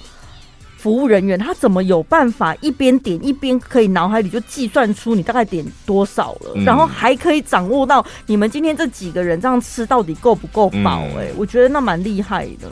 [0.81, 11.03] 服务人员他怎么有办法一边点一边可以脑海里就计算出你大概点多少了，嗯、然后还可以掌握到你们今天这几个人这样吃到底够不够饱？
[11.19, 12.67] 哎，我觉得那蛮厉害的。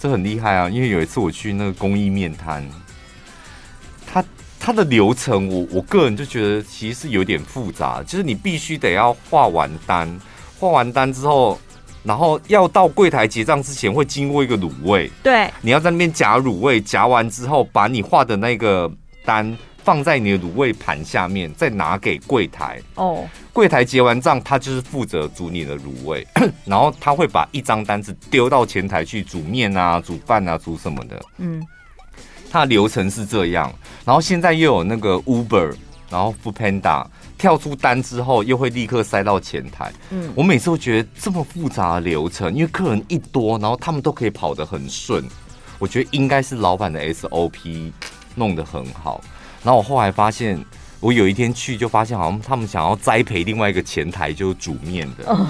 [0.00, 0.68] 这很厉害啊！
[0.68, 2.68] 因为有一次我去那个公益面摊，
[4.04, 4.24] 他
[4.58, 10.20] 他的流程我我个人就觉得其实是有点复杂，就是你必须得要画完单，
[10.58, 11.56] 画完单之后。
[12.04, 15.10] 然后要到柜台结账之前，会经过一个卤味。
[15.22, 18.90] 对，你要在那边夹卤味，夹完之后，把你画的那个
[19.24, 22.78] 单放在你的卤味盘下面，再拿给柜台。
[22.96, 26.26] 哦，柜台结完账，他就是负责煮你的卤味，
[26.66, 31.22] 然后他会把一张单子丢到前台去煮面啊、煮饭啊、煮什么的。
[31.38, 31.66] 嗯，
[32.50, 33.72] 他的流程是这样。
[34.04, 35.74] 然后现在又有那个 Uber，
[36.10, 37.06] 然后 Foodpanda。
[37.44, 39.92] 跳出单之后，又会立刻塞到前台。
[40.08, 45.22] 嗯，我每次都觉得这么复杂的流程，因为客人一多，然后他们都可以跑得很顺。
[45.78, 47.92] 我觉得应该是老板的 SOP
[48.34, 49.20] 弄得很好。
[49.62, 50.58] 然后我后来发现，
[51.00, 55.30] 我有一天去就发现，好像他们想要栽培另外一个前台，就是煮面的。
[55.30, 55.46] 哦，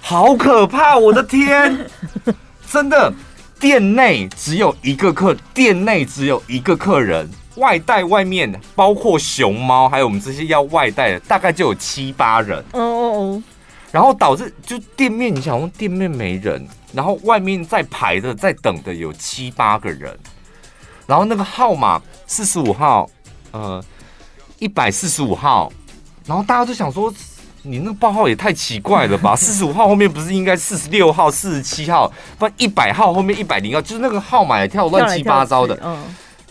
[0.00, 0.98] 好可怕！
[0.98, 1.86] 我的天，
[2.68, 3.14] 真的，
[3.60, 7.30] 店内只有一个客，店内只有一个客人。
[7.56, 12.58] 外带外面包括熊猫，还有我们这些要外带的，大概就有七八人。
[12.72, 13.42] 哦哦哦。
[13.92, 20.14] 然后导致就店面，你想说店面没人，然后外面在排的、在等的有七八个人。
[21.06, 23.08] 然后那个号码四十五号，
[23.52, 23.82] 呃，
[24.58, 25.72] 一百四十五号。
[26.26, 27.10] 然后大家都想说，
[27.62, 29.34] 你那个报号也太奇怪了吧？
[29.38, 35.78] 四十五号后面不是应该四十六号、四十七号，不然一百号后面一百零号，就是那个号码也跳乱七八糟的。
[35.82, 36.04] 嗯。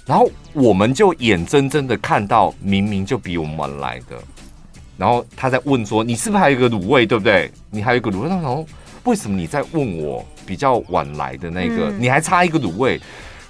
[0.06, 4.16] 然后我们就眼睁睁的看到，明明就比我们晚来的，
[4.98, 7.52] 然后他在问说：“你是不是还有一个卤味，对不对？
[7.72, 8.64] 你还有一个卤味。”然后
[9.06, 11.92] 为什么你在问我比较晚来的那个？
[11.98, 13.02] 你还差一个卤味？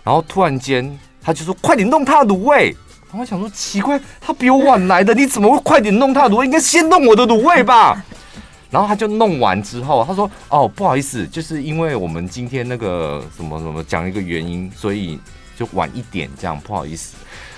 [0.01, 2.73] 然后突然间他就说：“快点弄他的卤味。”
[3.11, 6.45] 然后我想说奇怪，他比我晚来的，你怎么会快点弄他的卤味？
[6.45, 8.01] 应该先弄我的卤味吧？
[8.71, 15.19] 然后他就弄完之后，他说：“哦，不好意思，就是因为我们今天那个什么什么讲一个原因，所以。”
[15.55, 17.15] 就晚一点，这样不好意思。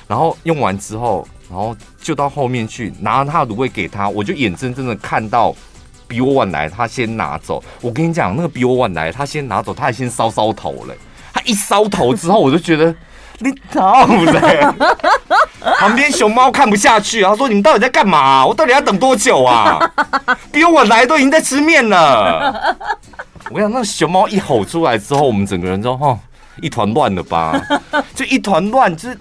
[0.07, 5.53] 然后用完之后，然后就到后面去拿了他的卤味给他，我就眼睁睁的看到
[6.07, 7.62] 比我晚来，他先拿走。
[7.81, 10.97] 我跟你讲，那个比我晚来，他先拿走，他还先搔搔头嘞。
[11.33, 12.95] 他一搔头之后，我就觉得
[13.39, 14.65] 你操嘞！
[15.79, 18.43] 旁边熊猫看不下去，他说：“你们到底在干嘛？
[18.43, 19.79] 我到底要等多久啊？
[20.51, 22.77] 比我晚来都已经在吃面了。”
[23.49, 26.17] 我跟你讲，那个熊猫一吼出来之后，我们整个人都哈。
[26.60, 27.53] 一团乱了吧？
[28.15, 29.17] 就一团乱，就是。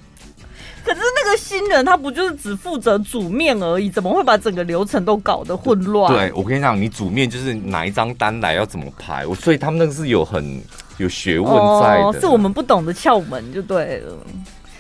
[0.83, 6.11] 可是那个新人他不就是只负责煮面而已，怎么会把整个流程都搞得混乱？
[6.15, 10.63] 对，我跟你讲，你煮面就是拿一张单来要怎么排，我所以他们那个是有很
[10.97, 14.17] 有学问在的，哦，是我们不懂的窍门就对了。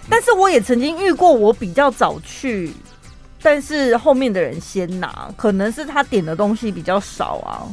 [0.09, 2.72] 但是我也曾经遇过，我比较早去，
[3.42, 7.66] 但是后面的人先拿，可能是他点的东西比较少啊。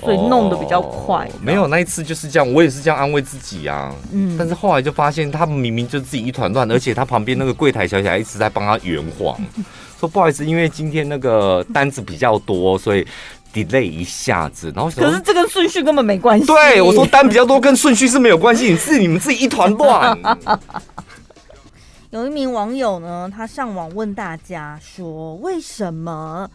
[0.00, 1.26] 所以弄得比较快。
[1.26, 3.94] 哦，没有那一次就是这样，我也是这样安慰自己啊。
[4.12, 9.38] 嗯，但是后来就发现他们明明就自己一团乱，而且他旁边那个柜台小姐一直在帮他圆谎，
[9.98, 13.06] 说不好意思，因为今天那个单子比较多，所以
[13.52, 14.72] delay 一下子。
[14.74, 16.46] 然后可是这跟顺序根本没关系。
[16.46, 20.18] 对，我说单比较多跟顺序是没有关系，是你们自己一团乱。
[22.10, 26.48] 有一名网友呢，他上网问大家说，为什么？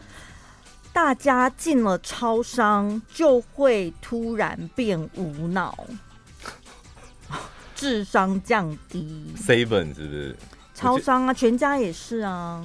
[1.01, 5.87] 大家进了超商就会突然变无脑，
[7.73, 9.33] 智商降低。
[9.37, 10.35] Seven 是不是？
[10.75, 12.61] 超商啊，全家也是啊。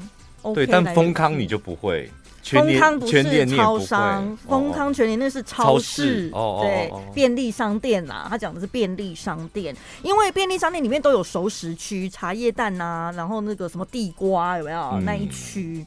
[0.52, 2.10] 对，但丰康你就不会。
[2.42, 8.26] 丰康不是超商，丰康全联那是超市，对，便利商店啦。
[8.28, 15.86] 他讲的是便利商店，因为便利商店里面都有熟食区，茶叶蛋啊，然后那个什么地瓜有没有那一区？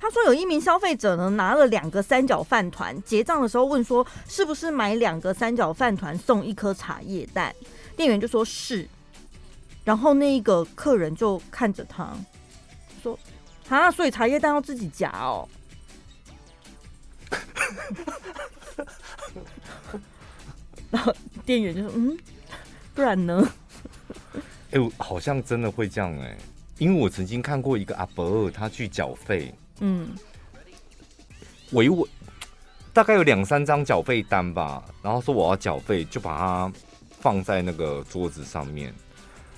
[0.00, 7.54] 他说有一名消费者呢拿了两个三角饭团，结账的时候问说是不是买两个三角饭团送一颗茶叶蛋？
[7.96, 8.88] 店员就说是，
[9.84, 12.16] 然后那一个客人就看着他
[13.02, 13.18] 说
[13.68, 15.48] 啊，所以茶叶蛋要自己夹哦。
[20.90, 22.16] 然后店员就说：“嗯，
[22.94, 23.46] 不然呢？”
[24.72, 26.38] 哎、好像真的会这样哎、
[26.78, 30.08] 因为我曾经看过一个阿伯，他去缴费，嗯，
[31.72, 32.08] 维稳
[32.92, 36.72] 大概有两三张缴费单吧，然后说我要缴费，就把它
[37.20, 38.92] 放在那个桌子上面，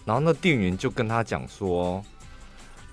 [0.05, 2.05] 然后那店员就跟他讲说：“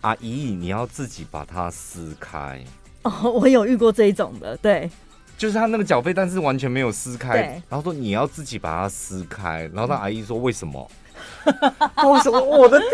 [0.01, 2.63] 阿姨，你要自己把它撕开。”
[3.03, 4.89] 哦，我有遇过这一种的，对。
[5.37, 10.81] 就是他那个缴费单是完全没有撕开，然后说你要自己把它撕开，然后那阿姨说为什么？
[10.81, 10.89] 为
[12.23, 12.39] 什么？
[12.39, 12.87] 我的天！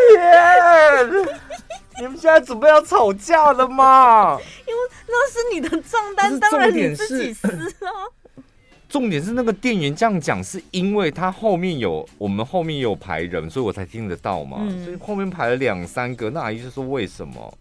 [2.00, 4.38] 你们现在准备要吵架了吗？
[4.66, 7.48] 因为那是你的账单，当然你自己撕
[7.86, 7.90] 啊。
[8.88, 14.58] 重点是那个店员这样讲，是因为他后面有我们后面有排人，所以我才听得到嘛。
[14.60, 17.58] 嗯、所以后面排了两三个，那阿姨就说为什么？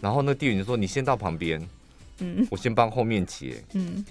[0.00, 1.60] 然后那店员就说你先到旁边，
[2.20, 4.04] 嗯，我先帮后面结，嗯。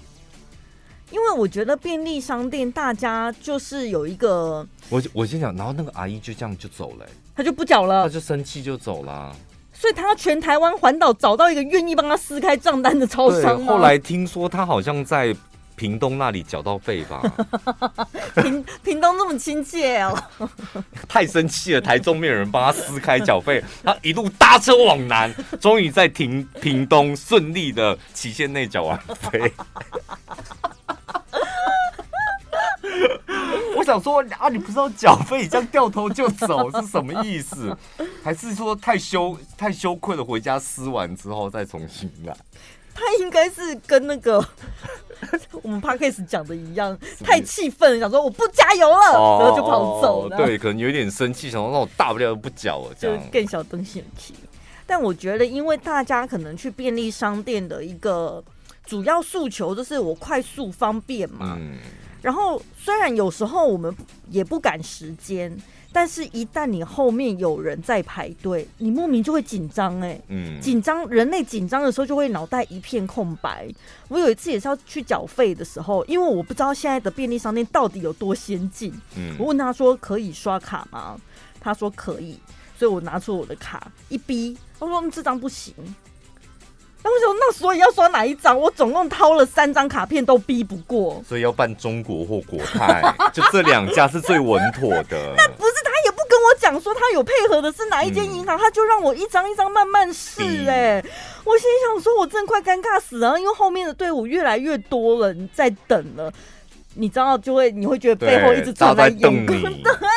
[1.12, 7.06] 因为我觉得便利商店大家就是有一个，我我先讲，然后那个阿姨就这样就走了，
[7.36, 9.36] 她就不缴了，她就生气就走了，
[9.74, 13.66] 所以他要全台湾环岛找到一个愿意帮他撕开账单的超商。
[13.66, 15.36] 后来听说他好像在
[15.76, 17.22] 屏东那里缴到费吧，
[18.36, 20.24] 屏屏东那么亲切哦，
[21.08, 29.00] 太生气了，台中没有人帮他撕开缴费，他一路搭车往南，终于在停屏东顺利的期限内缴完
[29.32, 29.52] 费。
[33.76, 37.76] 我想说啊，你不知道缴费，你这样掉头就走是什么意思？
[38.24, 42.36] 还是说太羞太羞愧了，回家撕完之后再重新来？
[42.94, 44.44] 他应该是跟那个
[45.62, 50.36] 我们 Podcast 讲的一样，太气愤了，想说我不加油了，哦、然后就跑走了。
[50.36, 54.04] 对，可能有点生气，想说那我大不了就不缴了，这样就更小东西。
[54.86, 58.44] 但我觉得，因为大家可能去便利商店的一个
[58.86, 61.56] 主要诉求就是我快速方便嘛。
[61.58, 61.78] 嗯
[62.22, 63.96] 然后，虽然有时候我们
[64.30, 65.56] 也不赶时间，
[65.94, 73.68] 但是一旦你后面有人在排队，你莫名就会紧张哎，嗯，紧张，人类紧张的时候就会脑袋一片空白。
[74.10, 81.18] 我有一次也是要去缴费的时候，因为我不知道现在的便利商店到底有多先进，嗯，我问他说可以刷卡吗？
[81.62, 82.38] 他说可以，
[82.78, 85.74] 所以我拿出我的卡一逼，他说这张不行。
[87.02, 87.36] 那为什么？
[87.40, 88.58] 那所以要刷哪一张？
[88.60, 95.34] 我总共掏了三张卡片都逼不过，所以要办中国或国泰， 就这两家是最稳妥的。
[95.38, 100.42] 那不是他也不跟我讲说他有配合的是哪一间银行，嗯、他就让我一张一张慢慢试。
[100.68, 101.02] 哎，
[101.46, 106.32] 我心想说，我真的快尴尬死了，因为后面的队伍越来越多了，你在等了。
[106.96, 110.09] 你知道就会，你会觉得背后一直传来眼光，对啊，可是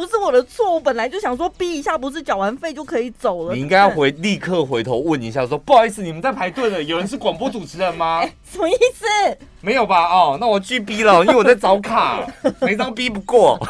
[0.00, 3.54] 不是我的错，我本来就想说逼一下，不是缴完费就可以走了。
[3.54, 8.20] 你应该要回，立刻回头问一下说，说不好意思，你们在排队了，有人是广播主持人吗？
[8.20, 9.04] 欸， 什么意思？
[9.60, 10.08] 没有吧？
[10.08, 12.26] 哦，那我拒逼了，因为我在找卡，
[12.62, 13.58] 每张逼不过。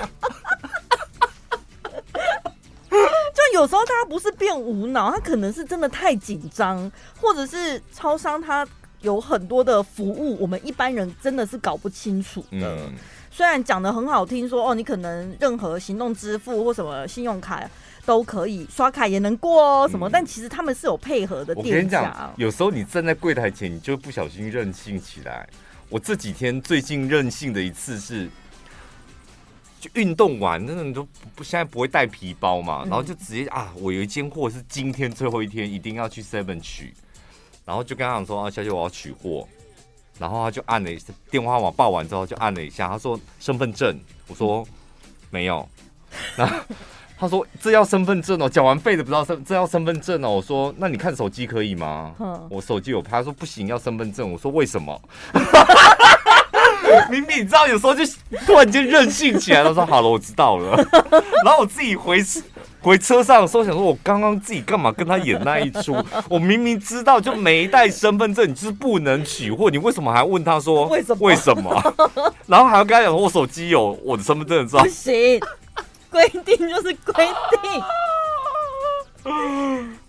[2.90, 8.64] 就有时候大家不是变无脑，他可能是真的太紧张，或者是超商他。
[9.02, 12.46] 有很多的服务，我们一般人真的是搞不清楚的。
[12.50, 12.92] 嗯、
[13.30, 17.68] 虽然讲的很好听说，说哦，你可能任何行动支付或什么信用卡
[18.04, 21.70] 都可以，刷卡也能过哦，什么，嗯、但其实他们是有配合的店家。
[21.70, 25.48] 我跟你讲，有时候你站在柜台前，你就不小心任性起来。
[25.88, 28.28] 我这几天最近任性的一次是，
[29.80, 36.92] 就运动完，那你都不现在不会带皮包嘛，然后就直接啊，我有一件货是今天最后一天，一定要去 Seven 取。
[37.64, 39.46] 然后就跟他讲说啊，小姐我要取货，
[40.20, 43.98] 然后他就按了一下电话号码报完之后就按了一下，他说身份证，
[44.28, 44.62] 我说
[45.30, 45.66] 没有，
[46.36, 46.54] 然后
[47.18, 52.14] 他说这要身份证哦，缴完费的不知道身这要身份证哦，我说那你看手机可以吗？
[52.50, 55.00] 我手机有拍，他说不行要身份证，我说为什么？
[57.10, 58.04] 明明你知道有时候就
[58.44, 60.76] 突然间任性起来了，他说好了我知道了，
[61.44, 62.22] 然后我自己回
[62.82, 65.94] 回车上的时候想说，我刚刚自己干嘛跟他演那一出？
[66.28, 71.26] 我明明知道就没带身份证，你就是不能取货，你为什么还要问他说为什么？
[71.28, 71.94] 为什么？
[72.46, 74.82] 然后还要跟他讲我手机有我的身份证，知道？
[74.82, 75.40] 不行，
[76.10, 77.28] 规定就是规
[79.24, 79.30] 定。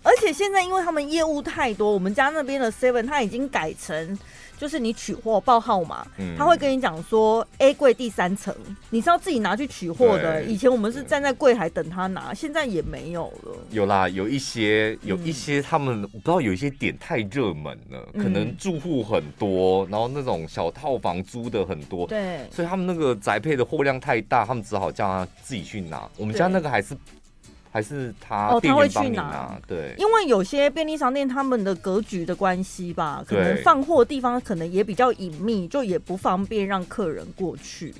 [0.02, 4.18] 而且现在因为他们业务太多，我们家那边的 Seven 他已经改成。
[4.58, 8.54] 就是你取货报号码，嗯、他会跟你讲说 A 柜第三层，
[8.90, 10.40] 你是要自己拿去取货的。
[10.44, 13.56] 以前我们是站在柜台等他拿，现在也没有了。
[13.70, 26.08] 有啦，有一些有一些他们、嗯、我不知道有一些点太热门了，可能住户很多，然后那种小套房租的很多，对，所以他们那个宅配的货量太大，他们只好叫他自己去拿。
[26.16, 26.96] 我们家那个还是。
[27.72, 37.94] 还是他哦，他会去拿，对，因为有些便利商店他们的格局的关系吧，可能放货地方可能也比较隐秘，就也不方便让客人过去。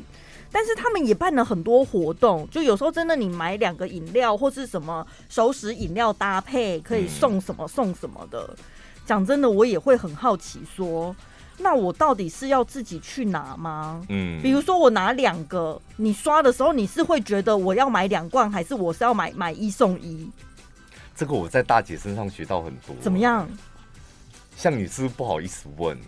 [0.50, 8.54] 但是他们也办了很多活动，就有时候真的你买两个饮料或是什么熟食饮料搭配，可以送什么送什么的。
[9.06, 11.16] 讲真的，我也会很好奇说。
[11.62, 14.04] 那我到底是要自己去拿吗？
[14.08, 20.28] 嗯，比如说我拿两个，你刷的时候，你是会觉得我要买两罐，还是我是要买买一送一？
[21.14, 22.96] 这个我在大姐身上学到很多。
[23.00, 23.48] 怎么样？
[24.56, 25.98] 像你是不是不好意思问？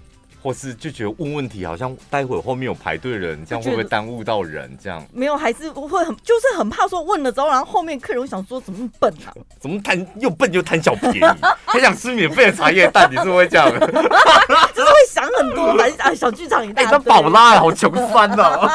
[0.44, 4.70] 或是就觉得问问题好像待会后面有排队人，这样会不会耽误到人？
[4.78, 9.32] 这样没有，还是会很就是很怕说问了之后，然后后面客人会想说怎么笨啊？
[9.58, 11.20] 怎么贪又笨又贪小便宜，
[11.64, 13.10] 还想吃免费的茶叶蛋？
[13.10, 13.70] 你是不是会这样？
[13.80, 16.84] 就是会想很多，反正啊小剧场一大堆。
[16.84, 18.68] 哎，那宝拉好穷酸哦。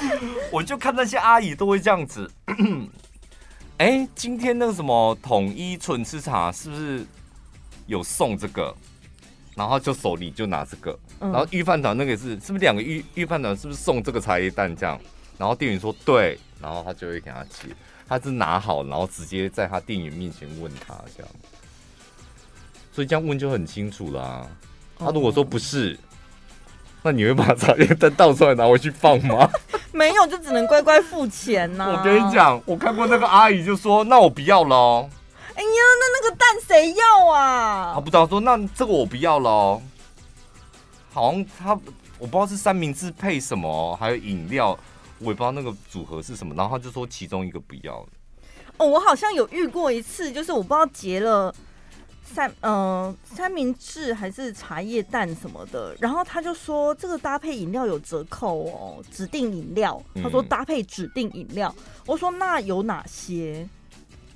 [0.50, 2.30] 我就看那些阿姨都会这样子。
[3.78, 7.04] 哎、欸，今天那个什么统一纯吃茶是不是
[7.86, 8.74] 有送这个？
[9.54, 14.98] 然后就手里就拿这个，嗯、然后御饭团那个是是不是两个御御饭团是不是送这个茶叶蛋这样？
[15.36, 17.68] 然后店员说对，然后他就会给他切，
[18.08, 21.32] 他是拿好，然后直接在他店员面前问他这样，
[22.92, 24.50] 所以这样问就很清楚啦、啊。
[24.98, 25.98] 他如果说不是。
[26.96, 29.48] 嗯那你会把茶叶蛋倒出来拿回去放吗？
[29.92, 31.96] 没有，就只能乖乖付钱呐、啊。
[31.96, 35.08] 我跟你讲，我看过那个阿姨就说：“那我不要喽。”
[35.54, 37.92] 哎呀，那那个蛋谁要啊？
[37.94, 39.80] 他不知道说，那这个我不要喽。
[41.12, 41.70] 好像他
[42.18, 44.76] 我不知道是三明治配什么，还有饮料，
[45.20, 46.54] 我也不知道那个组合是什么。
[46.56, 48.04] 然后他就说其中一个不要。
[48.78, 51.54] 哦，我好像有遇过一次，就是我不知道结了。
[52.36, 60.02] 三嗯、呃，三明治还是茶叶蛋什么的，然后他就说这个搭配饮料有折扣哦，指定饮料。
[60.22, 63.66] 他说搭配指定饮料，嗯、我说那有哪些？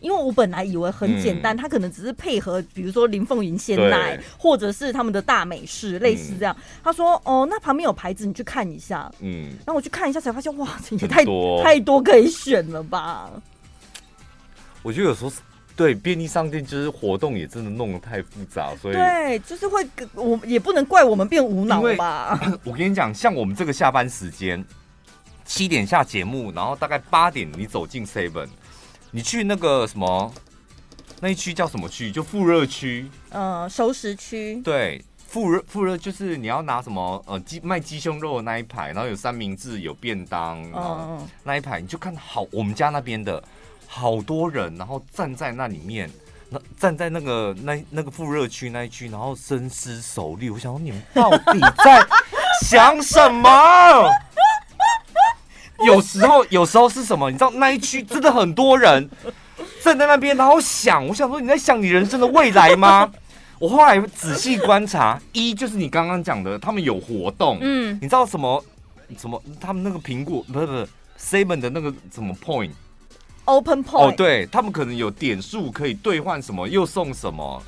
[0.00, 6.56] 因为我本来以为很简单，嗯、他可能只是配合，比如说林凤营鲜奶，或者是他们的大美式，类似这样。
[6.58, 9.12] 嗯、他说哦，那旁边有牌子，你去看一下。
[9.20, 13.30] 嗯，然后我去看一下，才发现哇，这也太多太多可以选了吧？
[14.82, 15.30] 我觉得有时候。
[15.80, 22.38] 对，便利商店就是活动也真的弄得太复杂，所以对，就是会，我也不能怪我们变无脑吧。
[22.64, 24.62] 我跟你讲，像我们这个下班时间，
[25.46, 28.48] 七点下节目，然后大概八点你走进 Seven，
[29.10, 30.30] 你去那个什么
[31.18, 32.12] 那一区叫什么区？
[32.12, 34.60] 就复热区，嗯、呃，熟食区。
[34.62, 43.42] 对，复热复热就是你要拿什么呃鸡卖鸡胸肉的那一排，然后有三明治有便当，嗯，那一排你就看好我们家那边的。
[43.92, 46.08] 好多人，然后站在那里面，
[46.48, 50.48] 那站在那个那那个复热区那一区，然后深思熟虑。
[50.48, 52.06] 我想说，你们到底在
[52.62, 54.08] 想什么？
[55.84, 57.30] 有时候，有时候是什么？
[57.32, 59.10] 你知道那一区真的很多人
[59.82, 61.04] 站在那边，然后想。
[61.08, 63.10] 我想说，你在想你人生的未来吗？
[63.58, 68.64] 我后来仔细观察，一就是你刚刚讲的，他们有活动，嗯，你知道什么？
[69.18, 69.42] 什么？
[69.60, 70.88] 他们那个苹果不是不是
[71.18, 72.32] Seven 的那个什么
[73.50, 77.62] Point？Open Point 哦，对他们可能有点数可以兑换什么，又送什么，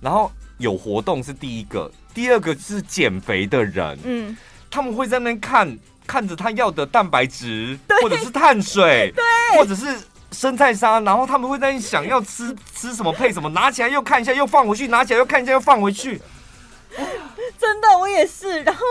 [0.00, 4.36] 然后有活动是第一个，第二个是减肥的人，嗯，
[4.70, 8.00] 他们会在那边看看着他要的蛋白质，对。
[8.00, 9.24] 或者是碳水， 对，
[9.58, 9.98] 或者是
[10.32, 16.20] 生菜沙，然后他们会在那想要吃吃什么配什么，拿起来又看一下又放回去，拿起来又看一下又放回去，
[17.58, 18.82] 真的我也是，然后。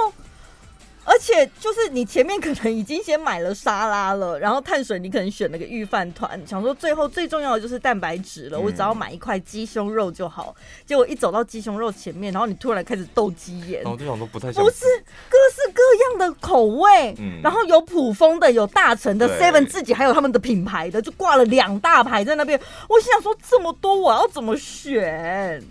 [1.09, 10.53] 而且就是你前面可能已经先买了沙拉了，然后碳水你可能选了个御饭团，想说最后最重要的就是蛋白质了，嗯、我只要买一块鸡胸肉就好。
[10.85, 14.61] 结果一走到鸡胸肉前面，然后你突然开始斗鸡眼，然后就想说不太像。
[14.61, 14.83] 不是
[15.29, 22.59] 各式各样的口味，嗯、然后有普丰的，有大成的，Seven 自己还有他们的品牌的，就挂了两大排在那边。
[22.89, 25.63] 我心想说这么多我要怎么选？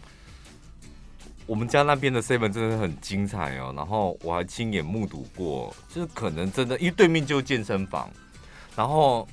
[1.47, 8.11] 我们家那边的 seven 真的很精彩哦，然后我还亲眼目睹过，就是可能真的，因为对面就是健身房，
[8.75, 9.27] 然后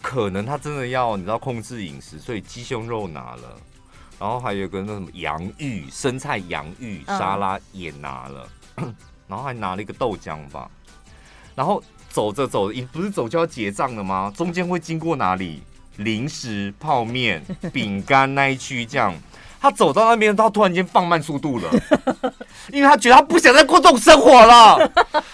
[0.00, 3.56] 可能他真的要你知道控制饮食，所以鸡胸肉拿了，
[4.18, 8.48] 然后还有个那什么洋芋生菜洋芋沙拉也拿了，
[9.28, 10.68] 然后还拿了一个豆浆吧，
[11.54, 14.32] 然后走着走着，你不是走就要结账了吗？
[14.36, 15.62] 中间会经过哪里？
[15.98, 19.14] 零食、泡面、饼干那一区这样。
[19.62, 21.70] 他走到那边，他突然间放慢速度了，
[22.72, 24.76] 因为他觉得他不想再过这种生活了。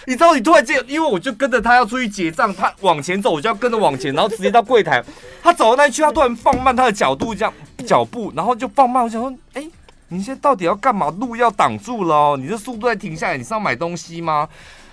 [0.06, 5.02] 你知道，你突然间，因为我就跟着他要出去结账，他往前走，我就要跟着往前，然后直接到柜台。
[5.42, 7.50] 他走到那一区，他突然放慢他的角度，这样
[7.86, 9.02] 脚步，然后就放慢。
[9.02, 9.66] 我想说，哎、
[10.08, 11.08] 你现在到底要干嘛？
[11.18, 14.46] 路要挡住了，你这速度再停下来，你是要买东西吗？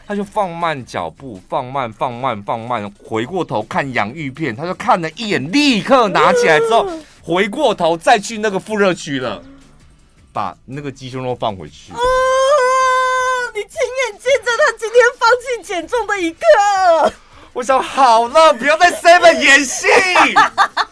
[0.08, 6.88] 他就放慢脚步，放慢，放慢，放慢，回过头看洋芋片，他就看了一眼，立刻拿起来之后。
[7.26, 9.42] 回过头再去那个复热区了，
[10.32, 11.92] 把那个鸡胸肉放回去。
[11.92, 11.98] 啊！
[13.52, 16.46] 你亲眼见证他今天放弃减重的一刻。
[17.52, 19.88] 我想好了，不要再 Seven 演戏，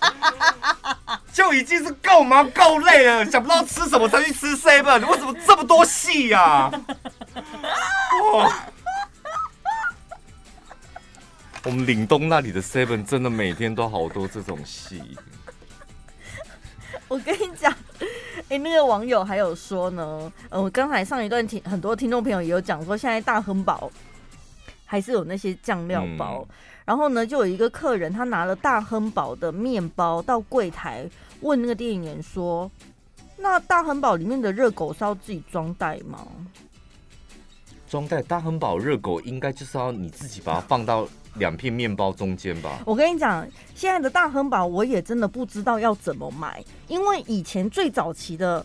[1.32, 3.24] 就已经是够忙够累了。
[3.30, 6.42] 想不到吃什么才去吃 Seven，为什么这么多戏呀？
[6.42, 6.72] 啊？
[8.34, 8.52] 哇！
[11.66, 15.16] 我们岭东那里的 Seven 真的每天都好多这种戏。
[17.14, 18.08] 我跟你讲，哎、
[18.50, 23.92] 欸，那个网友还有说呢，呃，我刚才上一段听很多听众朋友也有讲说，现在大亨堡
[24.84, 26.56] 还是有那些酱料包，嗯、
[26.86, 31.08] 然后呢，就有一个客人他拿了大亨堡的面包到柜台
[31.42, 32.70] 问那个店员说
[33.38, 36.28] ：“那大亨堡里面的热狗是要自己装袋吗？”
[37.94, 41.08] 装袋大亨堡热狗应该就是要你自己把它放到。
[41.38, 42.84] 两片面包中间吧。
[42.86, 48.64] 我跟你讲，现在的大亨堡我也真的不知道要怎么买，因为以前最早期的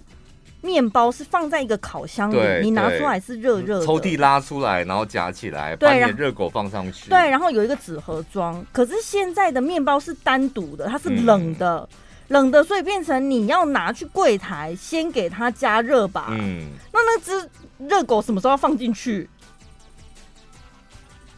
[0.60, 7.08] 面包是放在一个烤箱里，你拿出来是热热的，抽屉拉出来，然后夹起来，把你的热狗放上去。
[7.08, 8.62] 对，然后有一个纸盒装。
[8.70, 11.96] 可是现在的面包是单独的，它是冷的，嗯、
[12.28, 16.26] 冷的，所以变成你要拿去柜台先给它加热吧。
[16.32, 17.48] 嗯，那那只
[17.78, 19.28] 热狗什么时候要放进去？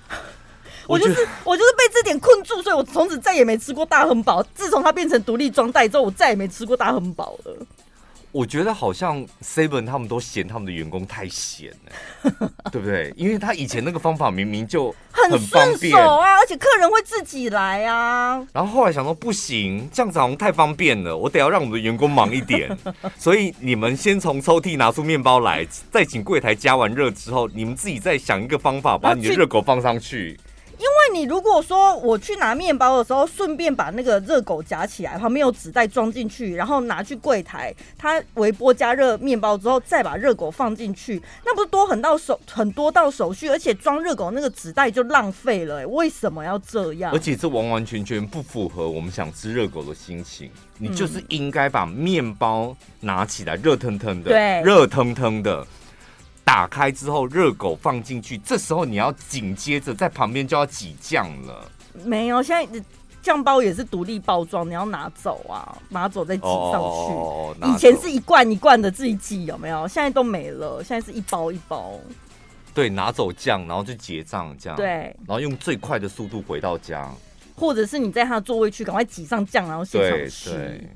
[0.88, 4.42] 我就是我就是被这点困住，所以我从此再也没吃过大亨堡。
[4.54, 7.66] 自从它变成独立装袋之后，我再也没吃过大亨堡了。
[8.32, 13.12] 我觉得好像 Seven 他们都嫌他们的员工太闲了， 对不对？
[13.16, 18.46] 因为他以前那个方法明明就很方便啊，而且客人会自己来啊。
[18.52, 22.70] 然后后来想说不行，这样子好像太方便了，我得要让我们的员工忙一点。
[23.18, 30.38] 所以你们先从抽屉拿出面包来，再请柜台加完热之后，你们自己再想一个方法把你的热狗放上去。
[30.80, 45.86] 因为你如果说我去拿面包的时候，顺便把那个热狗夹起来，旁边有纸袋装进去，然后拿去柜台，它微波加热面包之后，再把热狗放进去，那不是多很到手很多道手续，而且装热狗那个纸袋就浪费了。
[45.86, 47.12] 为什么要这样？
[47.12, 50.50] 而且这完完全全不符合我们想吃热狗的心情。
[50.78, 55.66] 你就是应该把面包拿起来，热腾腾的，对，热腾腾的。
[56.50, 61.70] 打开之后，热狗放进去，这时候你要紧接着在旁边就要挤酱了。
[62.04, 62.82] 没有，现在
[63.22, 67.12] 酱包也是独立包装，你要拿走啊，拿走再挤上去。
[67.12, 69.86] 哦，以前是一罐一罐的自己挤，有没有？
[69.86, 71.92] 现在都没了，现在是一包一包。
[72.74, 74.76] 对，拿走酱，然后就结账，这样。
[74.76, 77.08] 对，然后用最快的速度回到家，
[77.54, 80.50] 或者是你在他的座位区赶快挤上酱，然后现场吃。
[80.50, 80.90] 对。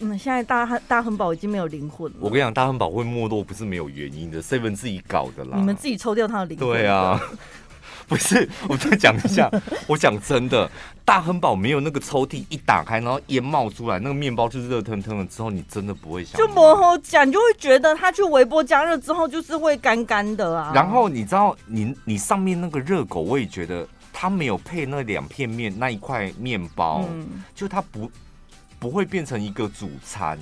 [0.00, 2.18] 嗯，现在大亨大亨堡已经没有灵魂了。
[2.20, 5.56] 我跟你讲，大亨堡会没落不是没有原因的，seven 自己搞的啦。
[5.56, 6.68] 你们自己抽掉它的灵魂。
[6.68, 7.20] 对啊，
[8.08, 9.50] 不是，我再讲一下，
[9.86, 10.68] 我讲真的，
[11.04, 16.38] 大亨堡没有那个抽屉一打开，然后烟冒出来，那个面包就是热腾腾的，之后你真的不会想。
[16.40, 20.72] 就磨合讲，你就会觉得它去微波加热之后就是会干干的啊。
[20.74, 28.10] 然后你知道，你你上面那个热狗，我也觉得它没有配那两片面那一块面包，嗯、就它不。
[28.80, 30.38] 不会变成一个主餐，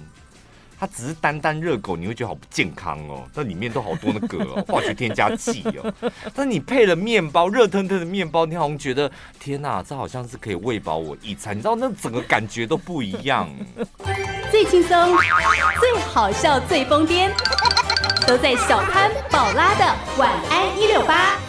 [0.79, 3.29] 它只是单单热狗，你会觉得好不健康哦。
[3.35, 5.93] 那里面都好多那个、哦、 化学添加剂哦。
[6.33, 9.11] 但你配了面包，热腾腾的面包，你好像觉得
[9.41, 11.57] 天哪，这好像是可以喂饱我一餐。
[11.57, 13.51] 你知道那整个感觉都不一样。
[14.53, 15.17] 最轻松、
[15.81, 17.29] 最好笑、最疯癫，
[18.25, 21.48] 都在小潘宝拉的晚安一六八。